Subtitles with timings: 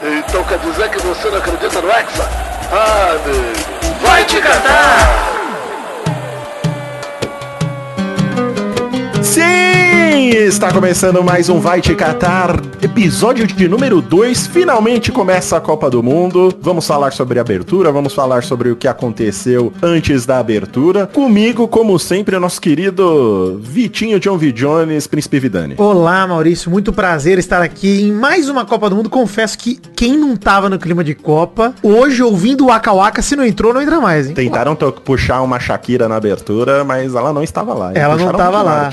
[0.00, 2.28] Então quer dizer que você não acredita no Hexa?
[2.70, 3.98] Ah, amigo.
[4.00, 5.28] Vai te catar!
[9.24, 10.28] Sim!
[10.30, 14.46] Está começando mais um Vai Te Catar, episódio de número 2.
[14.46, 16.54] Finalmente começa a Copa do Mundo.
[16.60, 21.06] Vamos falar sobre a abertura, vamos falar sobre o que aconteceu antes da abertura.
[21.06, 24.52] Comigo, como sempre, nosso querido Vitinho John V.
[24.52, 25.74] Jones, Príncipe Vidani.
[25.78, 26.70] Olá, Maurício.
[26.70, 29.10] Muito prazer estar aqui em mais uma Copa do Mundo.
[29.10, 33.34] Confesso que quem não tava no clima de Copa, hoje ouvindo o Waka Waka, se
[33.34, 34.34] não entrou, não entra mais, hein?
[34.34, 37.92] Tentaram puxar uma Shakira na abertura, mas ela não estava lá.
[37.94, 38.90] Ela não puxaram tava o lá.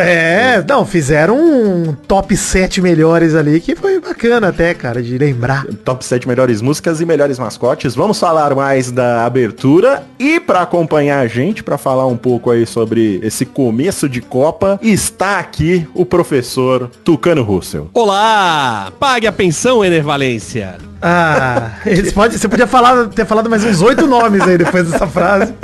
[0.00, 5.66] É, não, fizeram um top 7 melhores ali, que foi bacana até, cara, de lembrar.
[5.84, 7.94] Top 7 melhores músicas e melhores mascotes.
[7.94, 12.66] Vamos falar mais da abertura e para acompanhar a gente, para falar um pouco aí
[12.66, 17.90] sobre esse começo de Copa, está aqui o professor Tucano Russell.
[17.94, 18.92] Olá!
[18.98, 20.76] Pague a pensão, Ener Valência.
[21.00, 25.06] Ah, eles pode, você podia falar, ter falado mais uns oito nomes aí depois dessa
[25.06, 25.54] frase,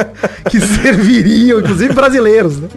[0.48, 2.68] que serviriam, inclusive brasileiros, né?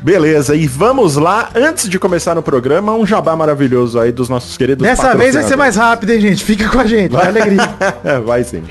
[0.00, 4.56] Beleza, e vamos lá, antes de começar no programa, um jabá maravilhoso aí dos nossos
[4.56, 6.44] queridos Dessa vez vai ser mais rápido, hein, gente?
[6.44, 7.66] Fica com a gente, vai alegria.
[7.66, 8.26] patrocinadores.
[8.26, 8.62] vai sim.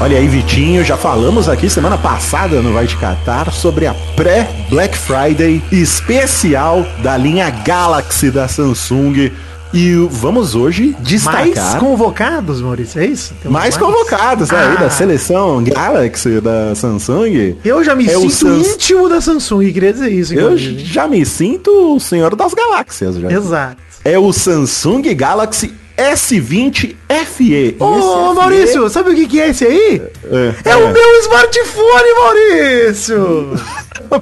[0.00, 4.96] Olha aí, Vitinho, já falamos aqui semana passada no Vai Te Catar sobre a pré-Black
[4.96, 9.32] Friday especial da linha Galaxy da Samsung.
[9.74, 13.34] E vamos hoje Mais destacar convocados, Maurício, é isso?
[13.42, 14.80] Temos mais convocados aí Ah.
[14.82, 17.56] da seleção Galaxy da Samsung.
[17.62, 18.32] Eu já me É o sinto
[18.62, 20.32] Sans- íntimo da Samsung, queria dizer isso.
[20.32, 23.30] Eu já me sinto o senhor das galáxias já.
[23.30, 23.76] Exato.
[24.04, 26.94] É o Samsung Galaxy S20
[27.26, 27.76] FE.
[27.78, 27.94] Ô,
[28.30, 30.02] FE Maurício, sabe o que, que é esse aí?
[30.64, 33.50] É, É, o meu smartphone, Maurício!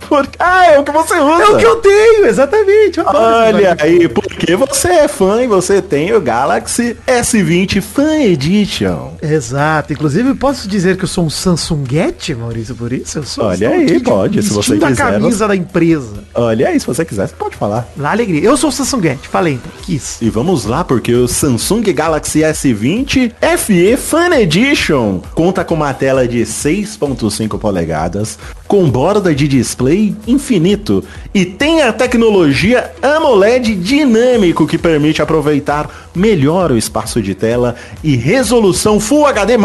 [0.09, 1.43] Por- Ah, é o que você usa.
[1.43, 2.99] É o que eu tenho, exatamente.
[2.99, 9.13] eu Olha aí, porque você é fã e você tem o Galaxy S20 Fan Edition.
[9.23, 9.93] Exato.
[9.93, 13.19] Inclusive, posso dizer que eu sou um Samsungete, Maurício, por isso?
[13.19, 16.25] Eu sou Olha aí, pode, se você quiser, a camisa da empresa.
[16.35, 17.87] Olha aí, se você quiser, você pode falar.
[17.97, 18.43] Lá, alegria.
[18.43, 20.21] Eu sou o Samsungete, falei então, quis.
[20.21, 25.21] E vamos lá, porque o Samsung Galaxy S20 FE Fan Edition.
[25.35, 31.05] Conta com uma tela de 6.5 polegadas, com borda de display infinito
[31.35, 38.17] e tem a tecnologia AMOLED dinâmico que permite aproveitar melhor o espaço de tela e
[38.17, 39.57] resolução Full HD+,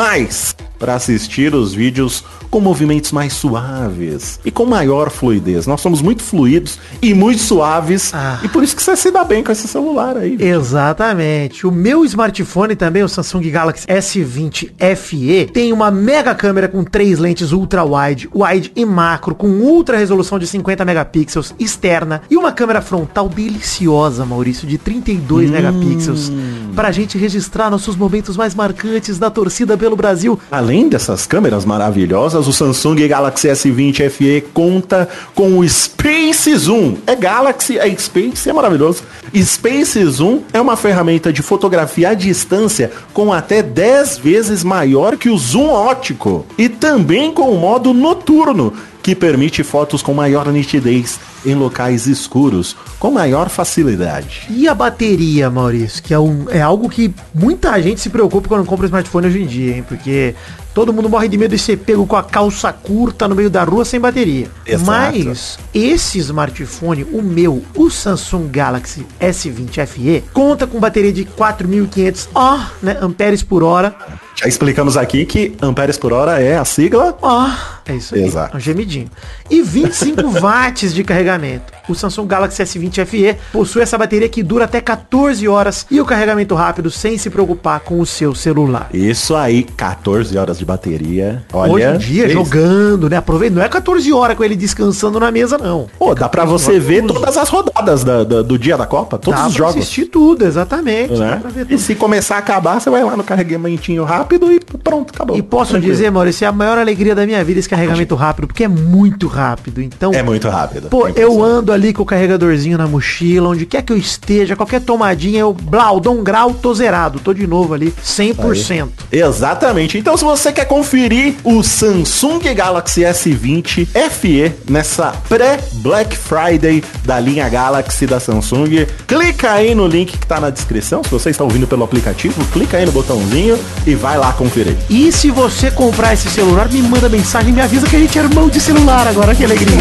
[0.78, 5.66] para assistir os vídeos com movimentos mais suaves e com maior fluidez.
[5.66, 8.40] Nós somos muito fluidos e muito suaves Ah.
[8.44, 10.35] e por isso que você se dá bem com esse celular aí.
[10.40, 11.66] Exatamente.
[11.66, 17.19] O meu smartphone também, o Samsung Galaxy S20 FE, tem uma mega câmera com três
[17.19, 22.52] lentes ultra wide, wide e macro, com ultra resolução de 50 megapixels externa e uma
[22.52, 26.31] câmera frontal deliciosa, Maurício, de 32 megapixels,
[26.75, 30.40] pra gente registrar nossos momentos mais marcantes da torcida pelo Brasil.
[30.52, 36.97] Além dessas câmeras maravilhosas, o Samsung Galaxy S20 FE conta com o Space Zoom.
[37.08, 39.03] É Galaxy, é Space, é maravilhoso.
[39.35, 45.29] Space Zoom é uma ferramenta de fotografia à distância com até 10 vezes maior que
[45.29, 51.19] o zoom óptico e também com o modo noturno, que permite fotos com maior nitidez
[51.45, 54.47] em locais escuros com maior facilidade.
[54.50, 58.66] E a bateria, Maurício, que é, um, é algo que muita gente se preocupa quando
[58.66, 59.85] compra smartphone hoje em dia, hein?
[59.88, 60.35] Porque
[60.73, 63.63] todo mundo morre de medo de ser pego com a calça curta no meio da
[63.63, 64.47] rua sem bateria.
[64.66, 64.85] Exato.
[64.85, 72.28] Mas esse smartphone, o meu, o Samsung Galaxy S20 FE, conta com bateria de 4.500
[72.35, 73.95] oh, né, amperes por hora.
[74.41, 77.47] Já explicamos aqui que amperes por hora é a sigla Ó,
[77.85, 78.24] é isso aí.
[78.24, 78.56] Exato.
[78.56, 79.07] É um gemidinho.
[79.50, 81.72] E 25 watts de carregamento.
[81.88, 86.06] O Samsung Galaxy S20 FE possui essa bateria que dura até 14 horas e o
[86.06, 88.90] carregamento rápido sem se preocupar com o seu celular.
[88.94, 91.44] Isso aí, 14 horas de bateria.
[91.53, 93.18] Olha, Hoje em dia, fez- jogando, né?
[93.18, 93.56] Aproveita.
[93.56, 95.87] Não é 14 horas com ele descansando na mesa, não.
[95.99, 99.40] Pô, dá pra você ver todas as rodadas da- da- do dia da Copa, todos
[99.40, 99.76] Dá os jogos.
[99.76, 101.14] assistir tudo, exatamente.
[101.14, 101.41] Né?
[101.70, 105.37] E se começar a acabar, você vai lá no carregamentinho rápido e pronto, acabou.
[105.37, 105.93] E posso Tranquilo.
[105.93, 109.28] dizer, Maurício, é a maior alegria da minha vida esse carregamento rápido, porque é muito
[109.28, 109.81] rápido.
[109.81, 110.87] Então, É muito rápido.
[110.89, 114.55] Pô, É eu ando ali com o carregadorzinho na mochila, onde quer que eu esteja,
[114.55, 117.19] qualquer tomadinha, eu, blau, dou um grau, tô zerado.
[117.19, 118.89] Tô de novo ali, 100%.
[119.11, 119.97] Exatamente.
[119.97, 127.47] Então, se você quer conferir o Samsung Galaxy S20 FE nessa pré-Black Friday da linha
[127.49, 131.03] Galaxy da Samsung, clica aí no link que tá na descrição.
[131.03, 134.76] Se você está ouvindo pelo aplicativo, clica aí no botãozinho e vai lá conferir.
[134.90, 138.18] E se você comprar esse celular, me manda mensagem me me avisa que a gente
[138.18, 139.78] é irmão de celular agora, que alegria.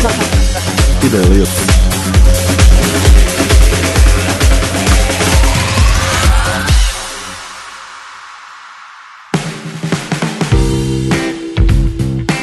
[1.00, 1.50] Que beleza.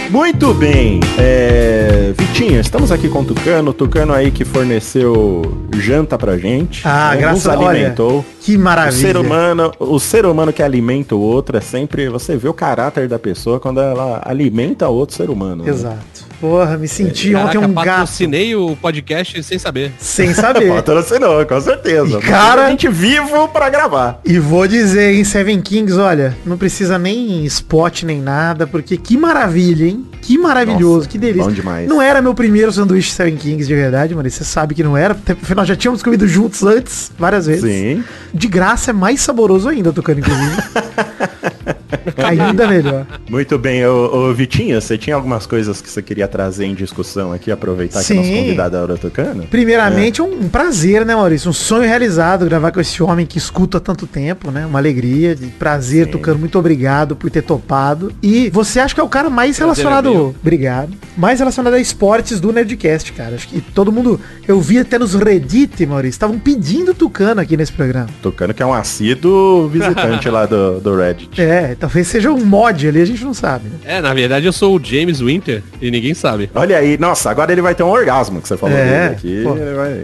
[0.09, 1.96] Muito bem, é...
[2.15, 5.41] Vitinha, estamos aqui com o Tucano, o Tucano aí que forneceu
[5.77, 8.11] janta pra gente, Ah, né, graças nos a alimentou.
[8.17, 8.97] Olha, que O maravilha.
[9.07, 13.07] ser humano, o ser humano que alimenta o outro é sempre, você vê o caráter
[13.07, 15.63] da pessoa quando ela alimenta outro ser humano.
[15.63, 15.69] né?
[15.69, 16.27] Exato.
[16.39, 17.85] Porra, me senti Caraca, ontem um gato.
[17.87, 19.91] patrocinei o podcast sem saber.
[19.97, 20.69] Sem saber.
[20.71, 22.19] Patrocinou, com certeza.
[22.19, 24.21] E, cara- a gente vivo pra gravar.
[24.23, 29.17] E vou dizer, hein, Seven Kings, olha, não precisa nem spot nem nada, porque que
[29.17, 30.05] maravilha, hein?
[30.21, 31.43] Que maravilhoso, Nossa, que delícia.
[31.45, 31.87] bom demais.
[31.89, 34.29] Não era meu primeiro sanduíche Seven Kings de verdade, mano.
[34.29, 35.15] Você sabe que não era,
[35.55, 37.63] nós já tínhamos comido juntos antes, várias vezes.
[37.63, 38.03] Sim.
[38.33, 40.55] De graça é mais saboroso ainda, tocando inclusive.
[42.17, 43.05] ainda melhor.
[43.29, 47.31] Muito bem, ô, ô, Vitinha, você tinha algumas coisas que você queria trazer em discussão
[47.31, 48.13] aqui, aproveitar que Sim.
[48.13, 49.43] o nosso convidado é Aura Tucano?
[49.47, 51.49] Primeiramente, um, um prazer, né, Maurício?
[51.49, 54.65] Um sonho realizado gravar com esse homem que escuta há tanto tempo, né?
[54.65, 56.11] Uma alegria, de prazer, Sim.
[56.11, 56.39] Tucano.
[56.39, 58.11] Muito obrigado por ter topado.
[58.21, 60.09] E você acha que é o cara mais Prazer é relacionado.
[60.11, 60.35] meu.
[60.41, 60.93] obrigado.
[61.17, 63.35] Mais relacionado a esportes do Nerdcast, cara.
[63.35, 64.19] Acho que todo mundo.
[64.47, 66.15] Eu vi até nos Reddit, Maurício.
[66.15, 68.07] Estavam pedindo Tucano aqui nesse programa.
[68.21, 71.41] Tucano que é um assíduo visitante lá do, do Reddit.
[71.41, 73.69] É, talvez seja um mod ali, a gente não sabe.
[73.69, 73.75] né?
[73.85, 76.49] É, na verdade eu sou o James Winter e ninguém sabe.
[76.55, 79.43] Olha aí, nossa, agora ele vai ter um orgasmo que você falou É, dele aqui.
[79.75, 80.03] vai,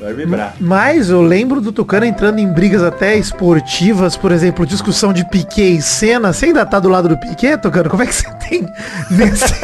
[0.00, 0.54] vai vibrar.
[0.60, 5.76] Mas eu lembro do Tucano entrando em brigas até esportivas, por exemplo, discussão de Piquet
[5.78, 6.32] e Senna.
[6.32, 7.90] Você ainda tá do lado do Piquet, Tucano?
[7.90, 8.66] Como é que você tem
[9.10, 9.54] nesse...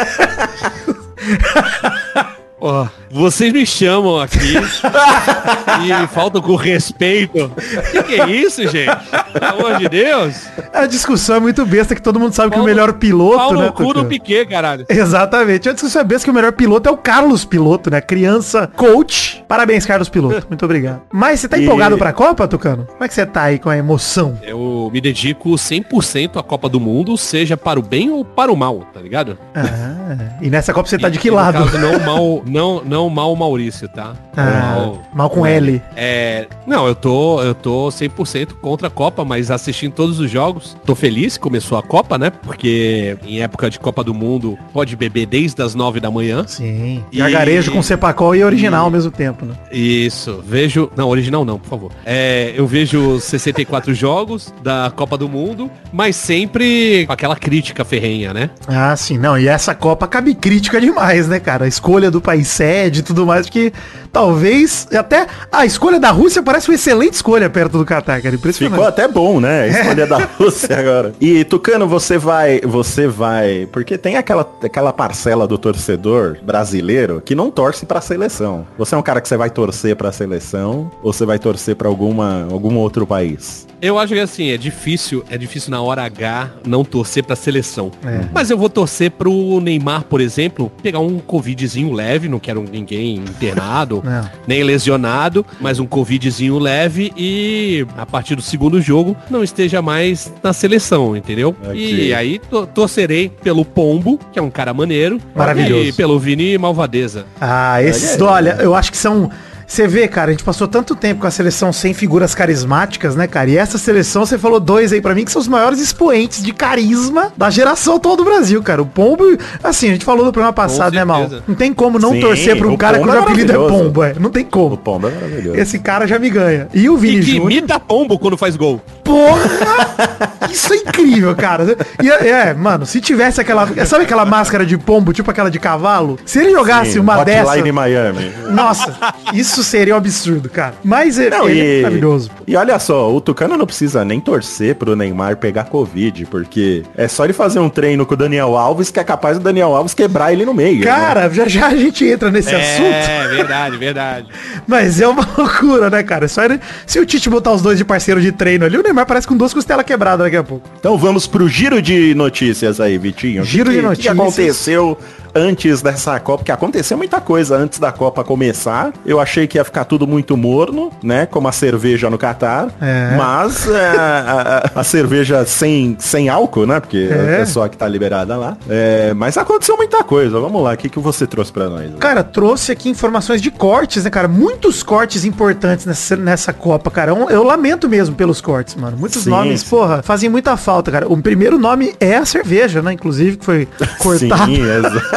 [2.61, 4.39] Ó, vocês me chamam aqui
[5.85, 7.51] e me faltam com respeito.
[7.91, 8.91] Que que é isso, gente?
[9.33, 10.47] Pelo amor de Deus.
[10.73, 13.55] A discussão é muito besta que todo mundo sabe que Pau o melhor piloto, Pau
[13.55, 14.09] né, no cu do Tucano?
[14.09, 14.85] Piquet, caralho.
[14.89, 15.69] Exatamente.
[15.69, 18.01] A discussão é besta que o melhor piloto é o Carlos Piloto, né?
[18.01, 19.43] Criança coach.
[19.49, 20.47] Parabéns, Carlos Piloto.
[20.51, 21.03] Muito obrigado.
[21.13, 22.87] Mas você tá E- empolgado pra Copa, Tucano?
[22.87, 24.39] Como é que você tá aí com a emoção?
[24.43, 28.57] Eu me dedico 100% à Copa do Mundo, seja para o bem ou para o
[28.57, 29.39] mal, tá ligado?
[29.55, 31.55] Ah, e nessa Copa você tá E- de que lado?
[31.65, 34.15] caso, não mal, não, não mal Maurício, tá?
[34.37, 35.81] Ah, mal com L.
[35.97, 40.77] É, não, eu tô, eu tô 100% contra a Copa, mas assistindo todos os jogos,
[40.85, 42.31] tô feliz que começou a Copa, né?
[42.31, 46.45] Porque em época de Copa do Mundo pode beber desde as 9 da manhã.
[46.47, 47.05] Sim.
[47.13, 49.55] E- Gargarejo com Cepacol e original ao mesmo tempo, né?
[49.71, 50.91] Isso, vejo.
[50.97, 51.93] Não, original não, por favor.
[52.05, 58.33] É, eu vejo 64 jogos da Copa do Mundo, mas sempre com aquela crítica ferrenha,
[58.33, 58.51] né?
[58.67, 59.39] Ah, sim, não.
[59.39, 61.65] E essa Copa cabe crítica demais, né, cara?
[61.65, 63.73] A escolha do país sede e tudo mais, porque
[64.13, 68.35] talvez até a escolha da Rússia parece uma excelente escolha perto do Catar, cara.
[68.35, 68.73] Impressionante.
[68.73, 69.63] Ficou até bom, né?
[69.63, 71.13] A escolha da Rússia agora.
[71.21, 77.35] E Tucano, você vai, você vai, porque tem aquela, aquela parcela do torcedor brasileiro que
[77.35, 78.67] não torce pra seleção.
[78.79, 81.89] Você é um cara que você vai torcer pra seleção ou você vai torcer pra
[81.89, 83.67] alguma algum outro país?
[83.83, 87.91] Eu acho que assim, é difícil, é difícil na hora H não torcer pra seleção.
[88.05, 88.27] É.
[88.33, 93.17] Mas eu vou torcer pro Neymar, por exemplo, pegar um covidzinho leve, não quero ninguém
[93.17, 94.29] internado, Não.
[94.47, 100.33] nem lesionado, mas um covidzinho leve e a partir do segundo jogo não esteja mais
[100.43, 101.55] na seleção, entendeu?
[101.75, 105.85] E aí to- torcerei pelo Pombo, que é um cara maneiro, Maravilhoso.
[105.89, 107.27] e pelo Vini Malvadeza.
[107.41, 109.31] Ah, esses, olha, eu acho que são.
[109.71, 113.29] Você vê, cara, a gente passou tanto tempo com a seleção sem figuras carismáticas, né,
[113.29, 113.49] cara?
[113.51, 116.53] E essa seleção, você falou dois aí pra mim, que são os maiores expoentes de
[116.53, 118.83] carisma da geração atual do Brasil, cara.
[118.83, 119.23] O Pombo,
[119.63, 121.31] assim, a gente falou no programa passado, né, Mal?
[121.47, 123.69] Não tem como não Sim, torcer pra um o cara Pombo cujo é apelido é.
[123.69, 124.15] Pombo, é.
[124.19, 124.77] Não tem O como.
[124.77, 125.57] Pombo é maravilhoso.
[125.57, 126.67] Esse cara já me ganha.
[126.75, 127.53] E o E Vini que Júnior.
[127.53, 128.81] imita Pombo quando faz gol.
[129.05, 130.10] Porra!
[130.51, 131.77] Isso é incrível, cara.
[132.03, 133.67] E é, é, mano, se tivesse aquela.
[133.87, 136.19] Sabe aquela máscara de pombo, tipo aquela de cavalo?
[136.25, 137.73] Se ele jogasse Sim, uma Hotline dessa.
[137.73, 138.33] Miami.
[138.51, 138.97] Nossa,
[139.33, 140.75] isso seria um absurdo, cara.
[140.83, 142.31] Mas ele, Não, ele é e, maravilhoso.
[142.47, 147.07] e olha só, o Tucano não precisa nem torcer pro Neymar pegar Covid, porque é
[147.09, 149.95] só ele fazer um treino com o Daniel Alves que é capaz do Daniel Alves
[149.95, 150.81] quebrar ele no meio.
[150.81, 150.85] né?
[150.87, 152.87] Cara, já já a gente entra nesse assunto.
[152.87, 154.27] É, verdade, verdade.
[154.67, 156.27] Mas é uma loucura, né, cara?
[156.29, 159.07] Só ele, se o Tite botar os dois de parceiro de treino ali, o Neymar
[159.07, 160.69] parece com duas costelas quebradas daqui a pouco.
[160.79, 163.43] Então vamos pro giro de notícias aí, Vitinho.
[163.43, 164.15] O Giro que, de notícias.
[164.15, 164.99] que aconteceu
[165.35, 168.93] antes dessa Copa, porque aconteceu muita coisa antes da Copa começar.
[169.05, 171.27] Eu achei que ia ficar tudo muito morno, né?
[171.27, 172.69] Como a cerveja no Catar.
[172.81, 173.15] É.
[173.17, 176.81] Mas é, a, a- a cerveja sem, sem álcool, né?
[176.81, 177.41] Porque É.
[177.43, 178.57] é só a que tá liberada lá.
[178.69, 180.39] É, mas aconteceu muita coisa.
[180.41, 181.91] Vamos lá, o que, que você trouxe pra nós?
[181.99, 184.29] Cara, trouxe aqui informações de cortes, né, cara?
[184.29, 187.11] Muitos cortes importantes nessa, nessa Copa, cara.
[187.13, 188.97] Eu, eu lamento mesmo pelos cortes, mano.
[188.97, 189.69] Muitos Sim, nomes, sim.
[189.69, 191.09] porra, fazem muita falta, cara.
[191.09, 192.93] O primeiro nome é a cerveja, né?
[192.93, 193.69] Inclusive, que foi
[193.99, 194.47] cortado.
[194.47, 194.63] Sim,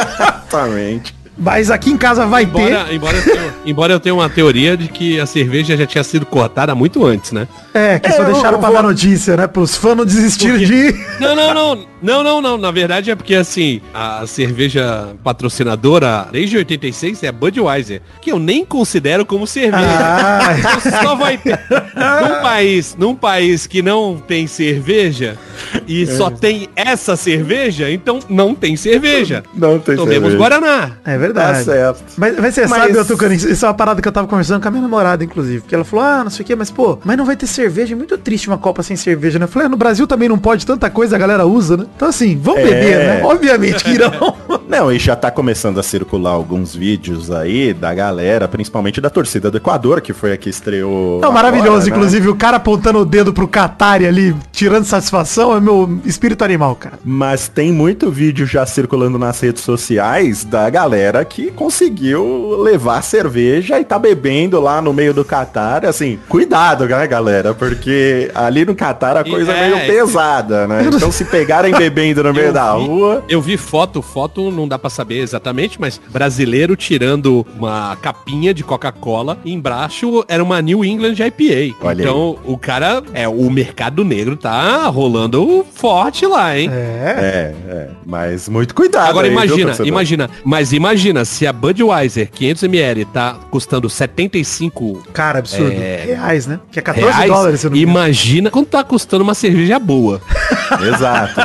[0.12, 1.23] exatamente.
[1.36, 2.60] Mas aqui em casa vai ter.
[2.60, 6.04] Embora, embora, eu tenha, embora eu tenha uma teoria de que a cerveja já tinha
[6.04, 7.48] sido cortada muito antes, né?
[7.72, 9.46] É, que É, só eu- deixaram eu pra vou- dar notícia, né?
[9.48, 11.04] Pros fãs não desistirem Porque- de.
[11.20, 11.86] Não, não, não.
[12.02, 12.58] Não, não, não.
[12.58, 18.38] Na verdade é porque, assim, a cerveja patrocinadora desde 86 é a Budweiser, que eu
[18.38, 19.78] nem considero como cerveja.
[19.88, 21.58] Ah, Então só vai ter.
[21.94, 25.38] Num país, num país que não tem cerveja
[25.86, 29.42] e só tem essa cerveja, então não tem cerveja.
[29.54, 30.36] Não tem Tomemos cerveja.
[30.36, 30.90] Guaraná.
[31.04, 31.23] é verdade.
[31.32, 32.02] Tá certo.
[32.16, 34.60] Mas, mas você Mas- sabe, eu Tucano, isso é uma parada que eu tava conversando
[34.60, 35.60] com a minha namorada, inclusive.
[35.60, 37.94] Porque ela falou, ah, não sei o que, mas pô, mas não vai ter cerveja.
[37.94, 39.44] É muito triste uma Copa sem cerveja, né?
[39.44, 41.86] Eu falei, ah, no Brasil também não pode, tanta coisa a galera usa, né?
[41.96, 42.64] Então assim, vamos É.
[42.64, 43.22] beber, né?
[43.24, 44.34] Obviamente que irão.
[44.66, 49.50] Não, e já tá começando a circular alguns vídeos aí da galera, principalmente da torcida
[49.50, 51.20] do Equador, que foi a que estreou.
[51.20, 51.94] Não, maravilhoso, né?
[51.94, 56.74] inclusive, o cara apontando o dedo pro Qatari ali, tirando satisfação, é meu espírito animal,
[56.76, 56.98] cara.
[57.04, 63.78] Mas tem muito vídeo já circulando nas redes sociais da galera que conseguiu levar cerveja
[63.78, 65.84] e tá bebendo lá no meio do Catar.
[65.84, 67.52] Assim, cuidado, né, galera?
[67.52, 70.88] Porque ali no Catar a coisa é é, meio pesada, né?
[70.94, 73.24] Então se pegarem bebendo no meio Eu da vi- rua.
[73.28, 78.62] Eu vi foto, foto não dá pra saber exatamente, mas brasileiro tirando uma capinha de
[78.64, 81.76] Coca-Cola e embaixo era uma New England IPA.
[81.82, 86.70] Olha então o cara, é, o mercado negro tá rolando forte lá, hein?
[86.72, 87.54] É.
[87.68, 87.88] É, é.
[88.06, 89.08] Mas muito cuidado.
[89.10, 89.86] Agora aí, viu, imagina, torcedor?
[89.86, 95.72] imagina, mas imagina se a Budweiser 500ml tá custando 75 Cara, absurdo.
[95.72, 96.04] É.
[96.06, 96.60] Reais, né?
[96.70, 100.22] Que é 14 reais, dólares, se eu não imagina quanto tá custando uma cerveja boa.
[100.94, 101.40] Exato.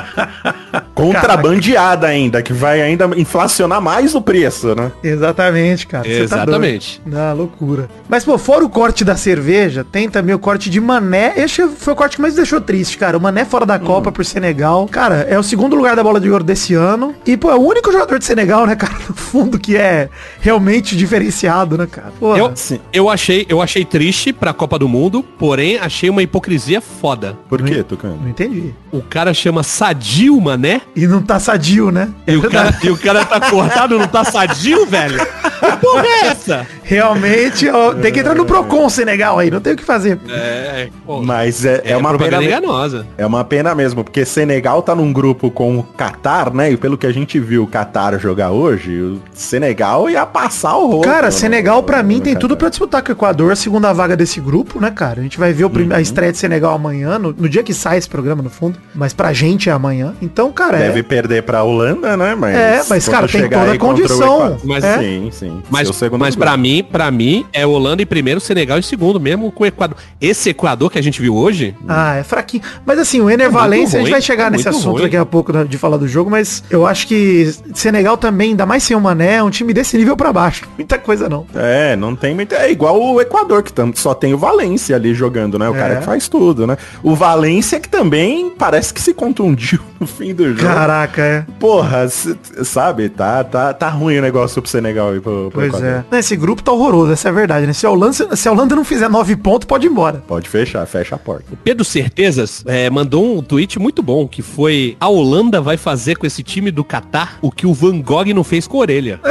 [0.96, 4.92] Contrabandeada ainda, que vai ainda inflacionar mais o preço, né?
[5.04, 6.04] Exatamente, cara.
[6.04, 7.02] Você tá Exatamente.
[7.06, 7.18] doido.
[7.20, 7.90] Ah, loucura.
[8.08, 11.34] Mas, pô, fora o corte da cerveja, tem também o corte de Mané.
[11.38, 13.18] Esse foi o corte que mais deixou triste, cara.
[13.18, 13.80] O Mané fora da Hum.
[13.80, 14.88] Copa por Senegal.
[14.92, 17.16] Cara, é o segundo lugar da bola de ouro desse ano.
[17.26, 20.10] E, pô, é o único jogador de Senegal, né, cara, no fundo, que é
[20.42, 22.12] realmente diferenciado, né, cara?
[22.20, 22.80] Pô, Eu, sim.
[22.92, 27.38] eu achei, eu achei triste pra Copa do Mundo, porém achei uma hipocrisia foda.
[27.48, 28.20] Por quê, Tucano?
[28.22, 28.74] não entendi.
[28.92, 30.59] O cara chama Sadio Mané
[30.96, 32.10] E não tá sadio, né?
[32.28, 35.18] É e o, cara, e o cara tá cortado, não tá sadio, velho?
[35.20, 36.68] Que porra é essa?
[36.84, 40.20] Realmente, ó, tem que entrar no Procon Senegal aí, não tem o que fazer.
[40.28, 42.44] É, pô, Mas é, é, é uma pena.
[42.44, 43.06] enganosa.
[43.18, 46.72] É uma pena mesmo, porque Senegal tá num grupo com o Qatar, né?
[46.72, 50.88] E pelo que a gente viu o Qatar jogar hoje, o Senegal ia passar o
[50.88, 51.02] rolo.
[51.02, 52.42] Cara, no- Senegal pra mim tem Qatar.
[52.42, 55.20] tudo pra disputar com o Equador, a segunda vaga desse grupo, né, cara?
[55.20, 55.90] A gente vai ver Uhum.
[55.94, 58.80] a estreia de Senegal amanhã, no, no dia que sai esse programa, no fundo.
[58.96, 60.14] Mas pra gente é amanhã.
[60.22, 62.36] Então, cara, é- Deve perder pra Holanda, né?
[62.36, 64.18] Mas É, mas, cara, tem toda a o condição.
[64.38, 64.98] Equador- Mas- É.
[65.00, 65.62] Sim, sim.
[65.70, 69.64] Mas, mas pra mim, para mim, é Holanda em primeiro, Senegal em segundo, mesmo com
[69.64, 69.98] o Equador.
[70.20, 72.64] Esse Equador que a gente viu hoje, Ah, é fraquinho.
[72.86, 74.94] Mas assim, o Ener É muito Valencia, a gente ruim, vai chegar é nesse assunto
[74.94, 75.04] ruim.
[75.04, 78.84] daqui a pouco de falar do jogo, mas eu acho que Senegal também, ainda mais
[78.84, 80.68] sem o Mané, é um time desse nível pra baixo.
[80.78, 81.46] Muita coisa não.
[81.56, 82.54] É, não tem muito.
[82.56, 85.70] É igual o Equador, que só tem o Valência ali jogando, né?
[85.70, 85.80] O É.
[85.80, 86.78] cara que faz tudo, né?
[87.04, 90.74] O Valência que também parece que se contundiu no fim do jogo.
[90.74, 91.46] Caraca, é.
[91.60, 93.10] Porra, sabe?
[93.10, 96.06] Tá, tá, tá ruim o negócio pro Senegal e pro, pro Pois Equador.
[96.12, 96.18] é.
[96.20, 97.74] Esse grupo tá horroroso, essa é a verdade, né?
[97.74, 100.24] Se a Holanda, se a Holanda não fizer nove pontos, pode ir embora.
[100.28, 101.46] Pode fechar, fecha a porta.
[101.52, 106.18] o Pedro Certezas é, mandou um tweet muito bom, que foi a Holanda vai fazer
[106.18, 109.20] com esse time do Catar o que o Van Gogh não fez com a orelha.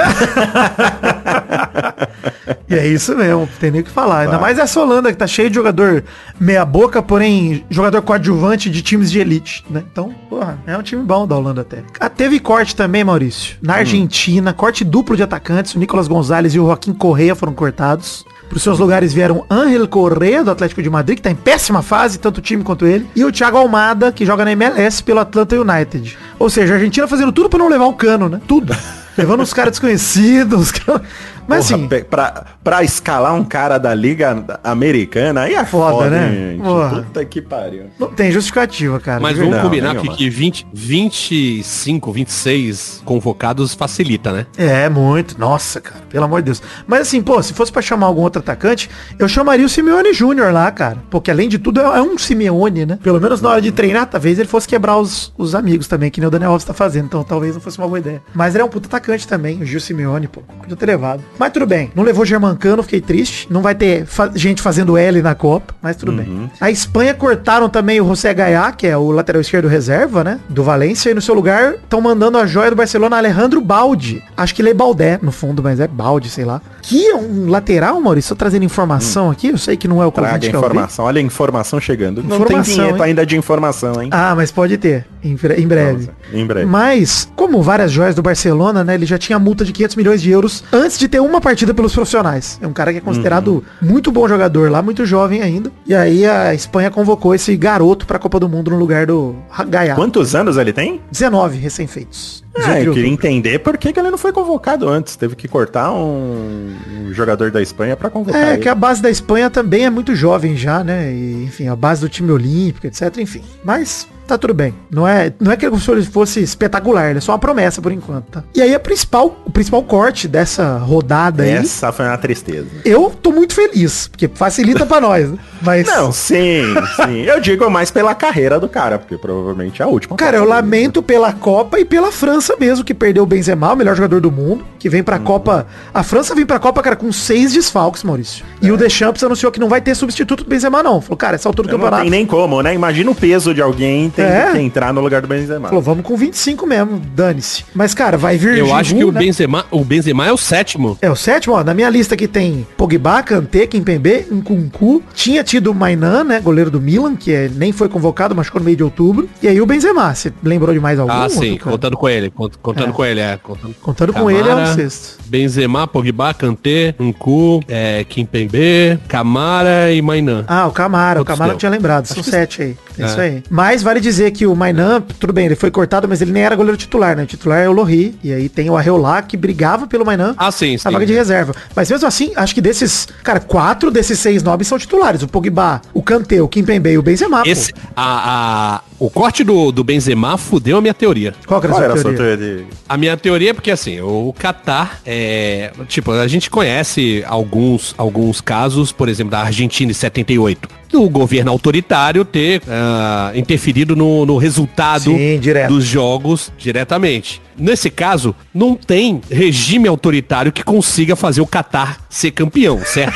[2.71, 4.21] E é isso mesmo, tem nem o que falar.
[4.21, 4.39] Ainda Tá.
[4.39, 6.05] mais essa Holanda que tá cheio de jogador
[6.41, 9.83] meia boca, porém jogador coadjuvante de times de elite, né?
[9.91, 11.83] Então, porra, é um time bom da Holanda até.
[11.99, 13.57] Ah, teve corte também, Maurício.
[13.63, 18.25] Na Argentina, corte duplo de atacantes, o Nicolas Gonzalez e o Joaquim Correa foram cortados.
[18.49, 21.83] Para os seus lugares vieram Ángel Correa, do Atlético de Madrid, que tá em péssima
[21.83, 25.21] fase, tanto o time quanto ele, e o Thiago Almada, que joga na MLS pelo
[25.21, 26.17] Atlanta United.
[26.39, 28.41] Ou seja, a Argentina fazendo tudo para não levar o cano, né?
[28.49, 28.75] Tudo.
[29.19, 31.03] Levando os caras desconhecidos, os caras...
[31.49, 32.05] Mas Porra, assim...
[32.05, 36.29] pra, pra escalar um cara da Liga Americana, aí é Foda, foda, né?
[36.53, 36.63] gente.
[36.63, 37.03] Porra.
[37.03, 37.85] Puta que pariu.
[37.99, 39.19] Não tem justificativa, cara.
[39.19, 39.69] Mas vamos verdade.
[39.69, 44.47] combinar que, que 20, 25, 26 convocados facilita, né?
[44.57, 45.39] É, muito.
[45.39, 46.03] Nossa, cara.
[46.09, 46.63] Pelo amor de Deus.
[46.87, 48.89] Mas assim, pô, se fosse pra chamar algum outro atacante,
[49.19, 50.99] eu chamaria o Simeone Júnior lá, cara.
[51.11, 52.99] Porque além de tudo, é é um Simeone, né?
[53.03, 56.21] Pelo menos na hora de treinar, talvez ele fosse quebrar os, os amigos também, que
[56.21, 57.07] nem o Daniel Alves tá fazendo.
[57.07, 58.23] Então talvez não fosse uma boa ideia.
[58.35, 58.99] Mas ele é um puta atacante.
[58.99, 60.43] atacante também, o Gil Simeone, pô.
[60.61, 61.23] Podia ter levado.
[61.39, 61.91] Mas tudo bem.
[61.95, 63.47] Não levou Germancano, fiquei triste.
[63.51, 66.51] Não vai ter fa- gente fazendo L na Copa, mas tudo bem.
[66.61, 70.41] A Espanha cortaram também o José Gaiá, que é o lateral esquerdo reserva, né?
[70.49, 71.11] Do Valência.
[71.11, 74.23] E no seu lugar estão mandando a joia do Barcelona, Alejandro Baldi.
[74.37, 76.61] Acho que ele é Baldé, no fundo, mas é Baldi, sei lá.
[76.83, 78.31] Que é um lateral, Maurício.
[78.31, 79.49] Tô trazendo informação aqui.
[79.49, 81.05] Eu sei que não é o Traga informação.
[81.05, 82.23] Olha a informação chegando.
[82.23, 83.03] Não Informação, tem vinheta hein?
[83.05, 84.09] ainda de informação, hein?
[84.13, 85.93] Ah, mas pode ter, em, em breve.
[86.07, 86.67] Nossa, em breve.
[86.67, 90.31] Mas, como várias joias do Barcelona, né, ele já tinha multa de 500 milhões de
[90.31, 92.59] euros antes de ter uma partida pelos profissionais.
[92.63, 93.63] É um cara que é considerado Uhum.
[93.89, 95.71] muito bom jogador lá, muito jovem ainda.
[95.87, 99.35] E aí a Espanha convocou esse garoto pra Copa do Mundo no lugar do
[99.69, 99.95] Gaia.
[99.95, 101.01] Quantos anos ele tem?
[101.11, 102.45] 19 recém-feitos.
[102.59, 105.17] É, 18 de eu queria entender por que, que ele não foi convocado antes.
[105.17, 106.75] Teve que cortar um,
[107.07, 108.63] um jogador da Espanha pra convocar É, ele.
[108.63, 111.13] que a base da Espanha também é muito jovem já, né?
[111.13, 113.17] E, enfim, a base do time olímpico, etc.
[113.19, 113.43] Enfim.
[113.65, 114.75] Mas tá tudo bem.
[114.91, 118.27] Não é, não é que ele fosse espetacular, ele é só uma promessa por enquanto,
[118.27, 118.45] tá?
[118.55, 122.67] E aí a principal, o principal corte dessa rodada aí, Essa foi uma tristeza.
[122.85, 125.39] eu tô muito feliz, porque facilita pra nós, né?
[125.63, 126.63] Mas Não, sim,
[126.97, 127.23] sim.
[127.23, 130.15] Eu digo mais pela carreira do cara, porque provavelmente é a última.
[130.17, 133.95] Cara, eu lamento pela Copa e pela França mesmo, que perdeu o Benzema, o melhor
[133.97, 135.25] jogador do mundo, que vem pra Uhum.
[135.25, 135.67] Copa.
[135.93, 138.45] A França vem pra Copa, cara, com seis desfalques, Maurício.
[138.63, 141.01] E o Deschamps anunciou que não vai ter substituto do Benzema, não.
[141.01, 142.03] Falou, cara, essa altura do Não campeonato.
[142.03, 142.75] tem nem como, né?
[142.75, 144.53] Imagina o peso de alguém tendo É.
[144.53, 145.69] que entrar no lugar do Benzema.
[145.69, 147.65] Falou, vamos com 25 mesmo, dane-se.
[147.75, 149.21] Mas, cara, vai vir Eu acho que o né?
[149.21, 150.97] Benzema, o Benzema é o sétimo.
[151.03, 151.65] É o sétimo, ó.
[151.65, 155.03] Na minha lista aqui tem Pogba, Kanté, Kimpembe, Nkunku.
[155.15, 156.41] Tinha tido o Mainan, né?
[156.41, 159.29] Goleiro do Milan, que é- nem foi convocado, machucou no meio de outubro.
[159.43, 160.15] E aí o Benzema.
[160.15, 161.13] Você lembrou de mais algum?
[161.13, 162.31] Ah, sim, contando com ele.
[162.39, 162.93] Cont- Contando É.
[162.93, 163.37] com ele, é.
[163.43, 165.19] Contando, Contando com ele é o sexto.
[165.27, 170.45] Benzema, Pogba, Kanté, Nku, é, Kimpembe, Camara e Mainan.
[170.47, 171.21] Ah, o Camara.
[171.21, 171.53] O Camara deu?
[171.55, 172.07] não tinha lembrado.
[172.07, 172.77] São sete aí.
[172.99, 173.07] É, É.
[173.07, 173.43] isso aí.
[173.51, 176.55] Mas vale dizer que o Mainan, tudo bem, ele foi cortado, mas ele nem era
[176.57, 177.25] goleiro titular, né?
[177.25, 178.17] O titular é o Lohri.
[178.23, 180.35] E aí tem o Arreolá, que brigava pelo Mainan.
[180.39, 180.91] Ah, sim, a sim.
[180.91, 181.53] vaga de reserva.
[181.75, 185.23] Mas mesmo assim, acho que desses, cara, quatro desses seis nobres são titulares.
[185.23, 187.43] O Pogba, o Kanté, o Kimpembe e o Benzema.
[187.47, 191.33] Esse, a, a- o corte do, do Benzema fudeu a minha teoria.
[191.47, 192.18] Qual que era Qual a era a sua sua teoria?
[192.19, 192.67] Teoria.
[192.89, 195.73] A minha teoria é porque assim, o Catar é.
[195.87, 200.69] Tipo, a gente conhece alguns, alguns casos, por exemplo, da Argentina em 78.
[200.91, 207.43] Do governo autoritário ter ah, interferido no, no resultado Sim, dos jogos diretamente.
[207.59, 213.13] Nesse caso, não tem regime autoritário que consiga fazer o Catar ser campeão, certo?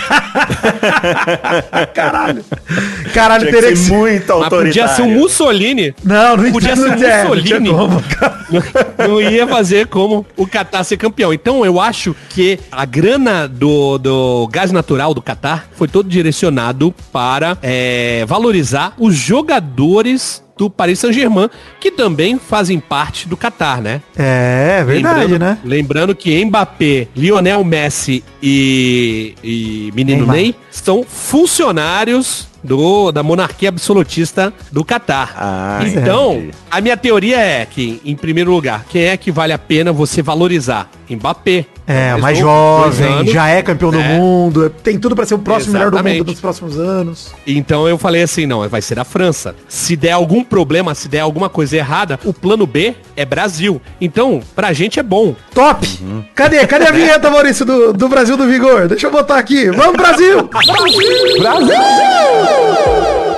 [1.94, 2.44] Caralho.
[3.14, 4.96] Caralho, Tinha teria que que ser muito Mas podia autoritário.
[4.96, 5.94] ser um Mussolini.
[6.02, 7.70] Não, não Podia não ser um não tinha Mussolini.
[8.18, 9.08] cara.
[9.08, 11.32] não ia fazer como o Catar ser campeão.
[11.32, 16.92] Então eu acho que a grana do, do gás natural do Catar foi todo direcionado
[17.12, 21.48] para é, valorizar os jogadores do Paris Saint-Germain,
[21.80, 24.02] que também fazem parte do Catar, né?
[24.16, 25.58] É, verdade, lembrando, né?
[25.64, 30.36] Lembrando que Mbappé, Lionel Messi e, e Menino Neymar.
[30.36, 35.34] Ney são funcionários do, da monarquia absolutista do Catar.
[35.36, 36.50] Ah, então, entendi.
[36.70, 40.22] a minha teoria é que, em primeiro lugar, quem é que vale a pena você
[40.22, 40.88] valorizar?
[41.10, 41.66] Mbappé.
[41.86, 44.16] É, mais jovem, já é campeão do É.
[44.16, 46.30] mundo, tem tudo pra ser o próximo melhor do mundo Exatamente.
[46.30, 47.34] nos próximos anos.
[47.46, 49.54] Então eu falei assim, não, vai ser a França.
[49.68, 53.80] Se der algum problema, se der alguma coisa errada, o plano B é Brasil.
[54.00, 55.34] Então, pra gente é bom.
[55.52, 55.86] Top!
[56.34, 56.64] Cadê?
[56.66, 58.86] Cadê a vinheta, Maurício, do, do Brasil do Vigor?
[58.88, 59.68] Deixa eu botar aqui.
[59.70, 60.48] Vamos, Brasil!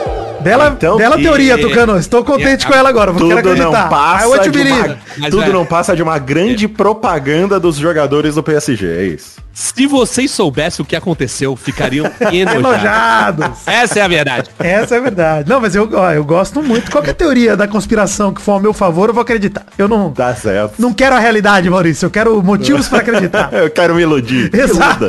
[0.44, 1.96] Bela, Então bela teoria, Tucano.
[1.98, 3.10] Estou contente É, com ela agora.
[3.12, 3.86] Vou quero Tudo não acreditar.
[3.86, 7.76] I passa to de uma, Mas, tudo velho, não passa de uma grande propaganda dos
[7.76, 9.42] jogadores do PSG, é isso.
[9.52, 13.44] Se vocês soubessem o que aconteceu, ficariam enojados.
[13.44, 13.58] Enojados.
[13.66, 14.50] Essa é a verdade.
[14.58, 15.48] Essa é verdade.
[15.48, 16.90] Não, mas eu, ó, eu gosto muito.
[16.90, 19.64] Qualquer teoria da conspiração que for ao meu favor, eu vou acreditar.
[19.78, 20.74] Eu não, Dá certo.
[20.80, 22.06] não quero a realidade, Maurício.
[22.06, 23.50] Eu quero motivos para acreditar.
[23.54, 24.50] Eu quero me iludir.
[24.52, 25.06] Exato.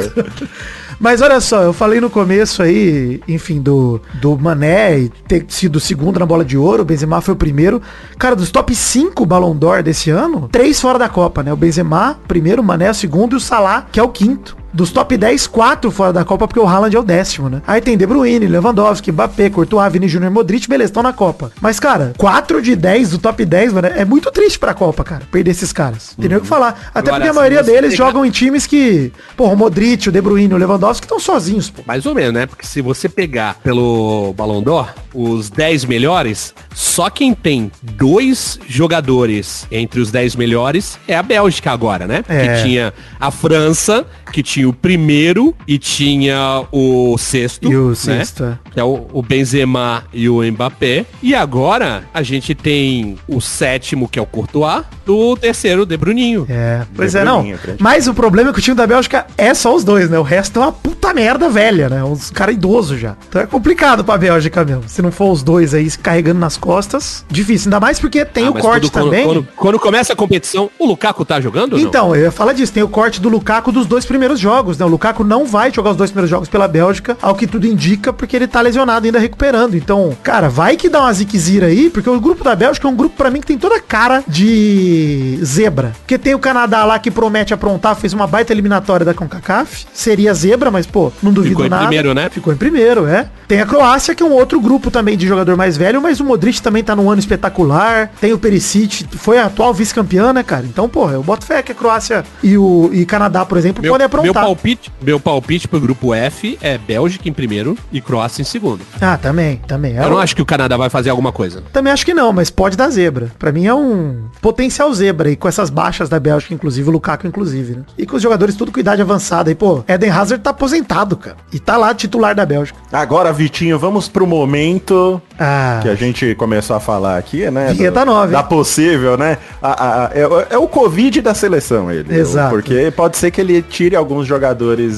[0.99, 5.79] Mas olha só, eu falei no começo aí, enfim, do, do Mané ter sido o
[5.79, 7.81] segundo na bola de ouro, o Benzema foi o primeiro.
[8.17, 11.51] Cara, dos top 5 Ballon d'Or desse ano, três fora da Copa, né?
[11.51, 14.64] O Benzema, primeiro, o Mané, o segundo e o Salah, que é o quinto.
[14.75, 17.61] Dos top 10, 4 fora da Copa, porque o Haaland é o décimo, né?
[17.65, 21.49] Aí tem De Bruyne, Lewandowski, Mbappé, Courtois, Vini Júnior, Modric, beleza, estão na Copa.
[21.61, 25.21] Mas, cara, 4 de 10 do top 10, mano, é muito triste pra Copa, cara,
[25.31, 26.13] perder esses caras.
[26.19, 26.89] Tem nem o que falar.
[26.93, 30.09] Até Agora, porque a se maioria deles pegar- jogam em times que, pô, o Modric,
[30.09, 31.81] o De Bruyne, o Lewandowski estão sozinhos, pô.
[31.87, 32.45] Mais ou menos, né?
[32.45, 39.65] Porque se você pegar pelo Ballon d'Or, os 10 melhores, só quem tem dois jogadores
[39.71, 42.23] entre os 10 melhores é a Bélgica agora, né?
[42.27, 42.57] É.
[42.57, 47.71] Que tinha a França, que tinha o primeiro e tinha o sexto.
[47.71, 47.95] E o né?
[47.95, 48.57] sexto, é.
[48.71, 51.05] Que é o, o Benzema e o Mbappé.
[51.21, 55.97] E agora a gente tem o sétimo, que é o Courtois, do terceiro, o De
[55.97, 56.45] Bruninho.
[56.49, 57.37] É, pois De é, não.
[57.39, 57.83] Bruninho, grande.
[57.83, 60.17] Mas o problema é que o time da Bélgica é só os dois, né?
[60.17, 62.03] O resto é uma puta merda velha, né?
[62.03, 63.15] Uns caras idosos já.
[63.29, 64.83] Então é complicado pra Bélgica mesmo.
[64.87, 67.67] Se não for os dois aí se carregando nas costas, difícil.
[67.67, 69.25] Ainda mais porque tem Ah, o corte quando, também.
[69.25, 71.87] Quando, quando começa a competição, o Lukaku tá jogando ou não?
[71.87, 72.73] Então, eu ia falar disso.
[72.73, 74.85] Tem o corte do Lukaku dos dois primeiros jogos, né?
[74.85, 78.13] O Lukaku não vai jogar os dois primeiros jogos pela Bélgica, ao que tudo indica,
[78.13, 79.75] porque ele tá lesionado ainda recuperando.
[79.75, 82.95] Então, cara, vai que dá uma ziquezira aí, porque o grupo da Bélgica é um
[82.95, 85.93] grupo pra mim que tem toda a cara de zebra.
[85.99, 89.85] Porque tem o Canadá lá que promete aprontar, fez uma baita eliminatória da CONCACAF.
[89.93, 91.83] Seria zebra, mas, pô, não duvido Ficou em nada.
[91.83, 92.29] primeiro, né?
[92.29, 93.27] Ficou em primeiro, é.
[93.47, 96.23] Tem a Croácia, que é um outro grupo também de jogador mais velho, mas o
[96.23, 98.11] Modric também tá num ano espetacular.
[98.19, 100.65] Tem o Perisic, foi a atual vice-campeã, né, cara?
[100.65, 103.91] Então, porra, eu boto fé que a Croácia e o e Canadá, por exemplo, Meu,
[103.91, 104.44] podem meu aprontar.
[104.45, 108.81] Palpite, meu palpite pro grupo F é Bélgica em primeiro e Croácia em segundo.
[109.01, 109.97] Ah, também, também.
[109.97, 111.63] É Eu não um- acho que o Canadá vai fazer alguma coisa.
[111.73, 113.31] Também acho que não, mas pode dar zebra.
[113.39, 117.27] Pra mim é um potencial zebra aí, com essas baixas da Bélgica, inclusive, o Lukaku,
[117.27, 117.83] inclusive, né?
[117.97, 119.49] E com os jogadores tudo com idade avançada.
[119.51, 121.37] E, pô, Eden Hazard tá aposentado, cara.
[121.51, 122.77] E tá lá titular da Bélgica.
[122.91, 127.73] Agora, Vitinho, vamos pro momento Ah, que a gente começou a falar aqui, né?
[127.73, 128.31] Vinheta do- nova, hein?
[128.31, 129.37] Da possível, né?
[129.61, 132.13] A- a- é, o- é o Covid da seleção, ele.
[132.15, 132.49] Exato.
[132.51, 134.34] Porque pode ser que ele tire alguns jogadores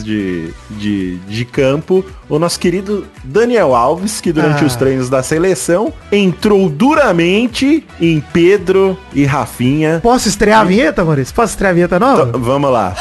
[0.04, 2.04] de, de, de campo.
[2.30, 4.68] O nosso querido Daniel Alves, que durante Ah.
[4.68, 10.00] os treinos da seleção entrou duramente em Pedro e Rafinha.
[10.04, 11.34] posso estrear a vinheta, Maurício?
[11.34, 12.26] Posso estrear a vinheta nova?
[12.30, 12.96] Então, vamos lá.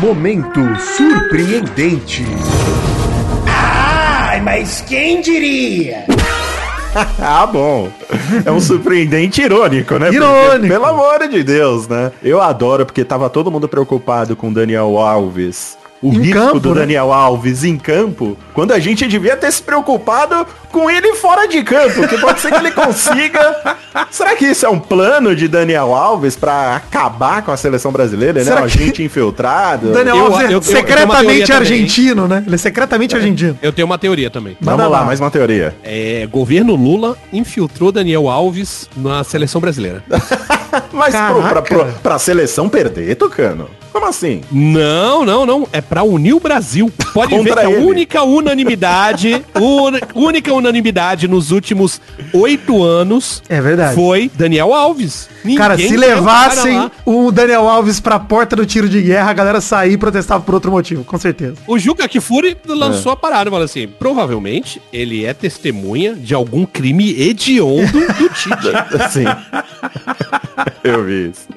[0.00, 0.60] Momento
[0.96, 2.24] surpreendente.
[3.46, 6.04] Ai, mas quem diria?
[7.18, 7.88] Ah, bom.
[8.44, 10.06] É um surpreendente irônico, né?
[10.06, 10.68] Porque, Irônico.
[10.68, 12.12] pelo amor de Deus, né?
[12.22, 15.76] Eu adoro porque tava todo mundo preocupado com Daniel Alves.
[16.02, 16.80] O Em risco campo, do né?
[16.80, 21.62] Daniel Alves em campo, quando a gente devia ter se preocupado com ele fora de
[21.62, 23.76] campo, que pode ser que ele consiga.
[24.10, 28.38] Será que isso é um plano de Daniel Alves pra acabar com a seleção brasileira,
[28.38, 28.44] né?
[28.44, 29.92] Será Um que- agente infiltrado.
[29.92, 31.60] Daniel eu- Alves é eu- eu- secretamente teoria também.
[31.60, 32.44] argentino, né?
[32.46, 33.58] Ele é secretamente argentino.
[33.60, 34.56] Eu tenho uma teoria também.
[34.58, 35.04] Vamos Manda lá, lá.
[35.04, 35.76] mais uma teoria.
[35.84, 40.02] É, governo Lula infiltrou Daniel Alves na seleção brasileira.
[40.92, 43.68] Mas pro, pra, pro, pra seleção perder, Tucano?
[43.92, 44.40] Como assim?
[44.52, 45.66] Não, não, não.
[45.72, 46.90] É pra unir o Brasil.
[47.12, 47.84] Pode ver que a ele.
[47.84, 52.00] única unanimidade, uni- única unanimidade nos últimos
[52.32, 53.94] oito anos É verdade.
[53.96, 55.28] foi Daniel Alves.
[55.42, 59.34] Ninguém Cara, se cara levassem o Daniel Alves pra porta do tiro de guerra, a
[59.34, 61.54] galera saía e protestava por outro motivo, com certeza.
[61.66, 62.72] O Juca Kifuri É.
[62.72, 68.70] lançou a parada, falou assim, provavelmente ele é testemunha de algum crime hediondo do Tite.
[69.10, 69.24] Sim.
[70.84, 71.48] Eu vi isso.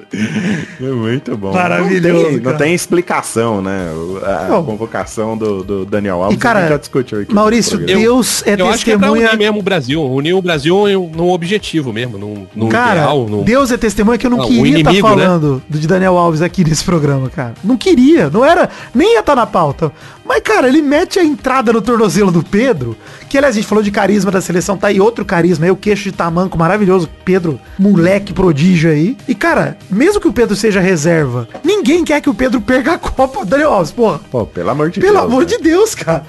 [0.80, 1.52] É muito bom.
[1.52, 3.88] Maravilhoso, tem, não tem explicação, né?
[4.24, 4.64] A Não.
[4.64, 6.36] convocação do, do Daniel Alves.
[6.36, 7.34] E, cara, a gente já discutiu aqui.
[7.34, 7.78] Maurício.
[7.78, 9.28] Deus é Eu acho que é pra testemunha.
[9.30, 10.02] unir mesmo o Brasil.
[10.04, 13.26] Unir o Brasil um- num objetivo mesmo, num, num Cara, ideal.
[13.28, 13.42] Num...
[13.42, 15.14] Deus é testemunha que eu não Ah, queria estar inimigo, né?
[15.24, 17.54] falando do de Daniel Alves aqui nesse programa, cara.
[17.62, 19.92] Não queria, não era, nem ia estar na pauta.
[20.24, 22.96] Mas, cara, ele mete a entrada no tornozelo do Pedro,
[23.28, 25.76] que aliás, a gente falou de carisma da seleção, tá aí outro carisma aí, o
[25.76, 29.16] queixo de tamanco maravilhoso, Pedro, moleque prodígio aí.
[29.28, 32.98] E, cara, mesmo que o Pedro seja reserva, ninguém quer que o Pedro perca a
[32.98, 34.20] Copa, Daniel Alves, porra.
[34.30, 35.24] Pô, pelo amor de Pelo Deus.
[35.24, 35.46] amor né?
[35.46, 36.24] de Deus, cara.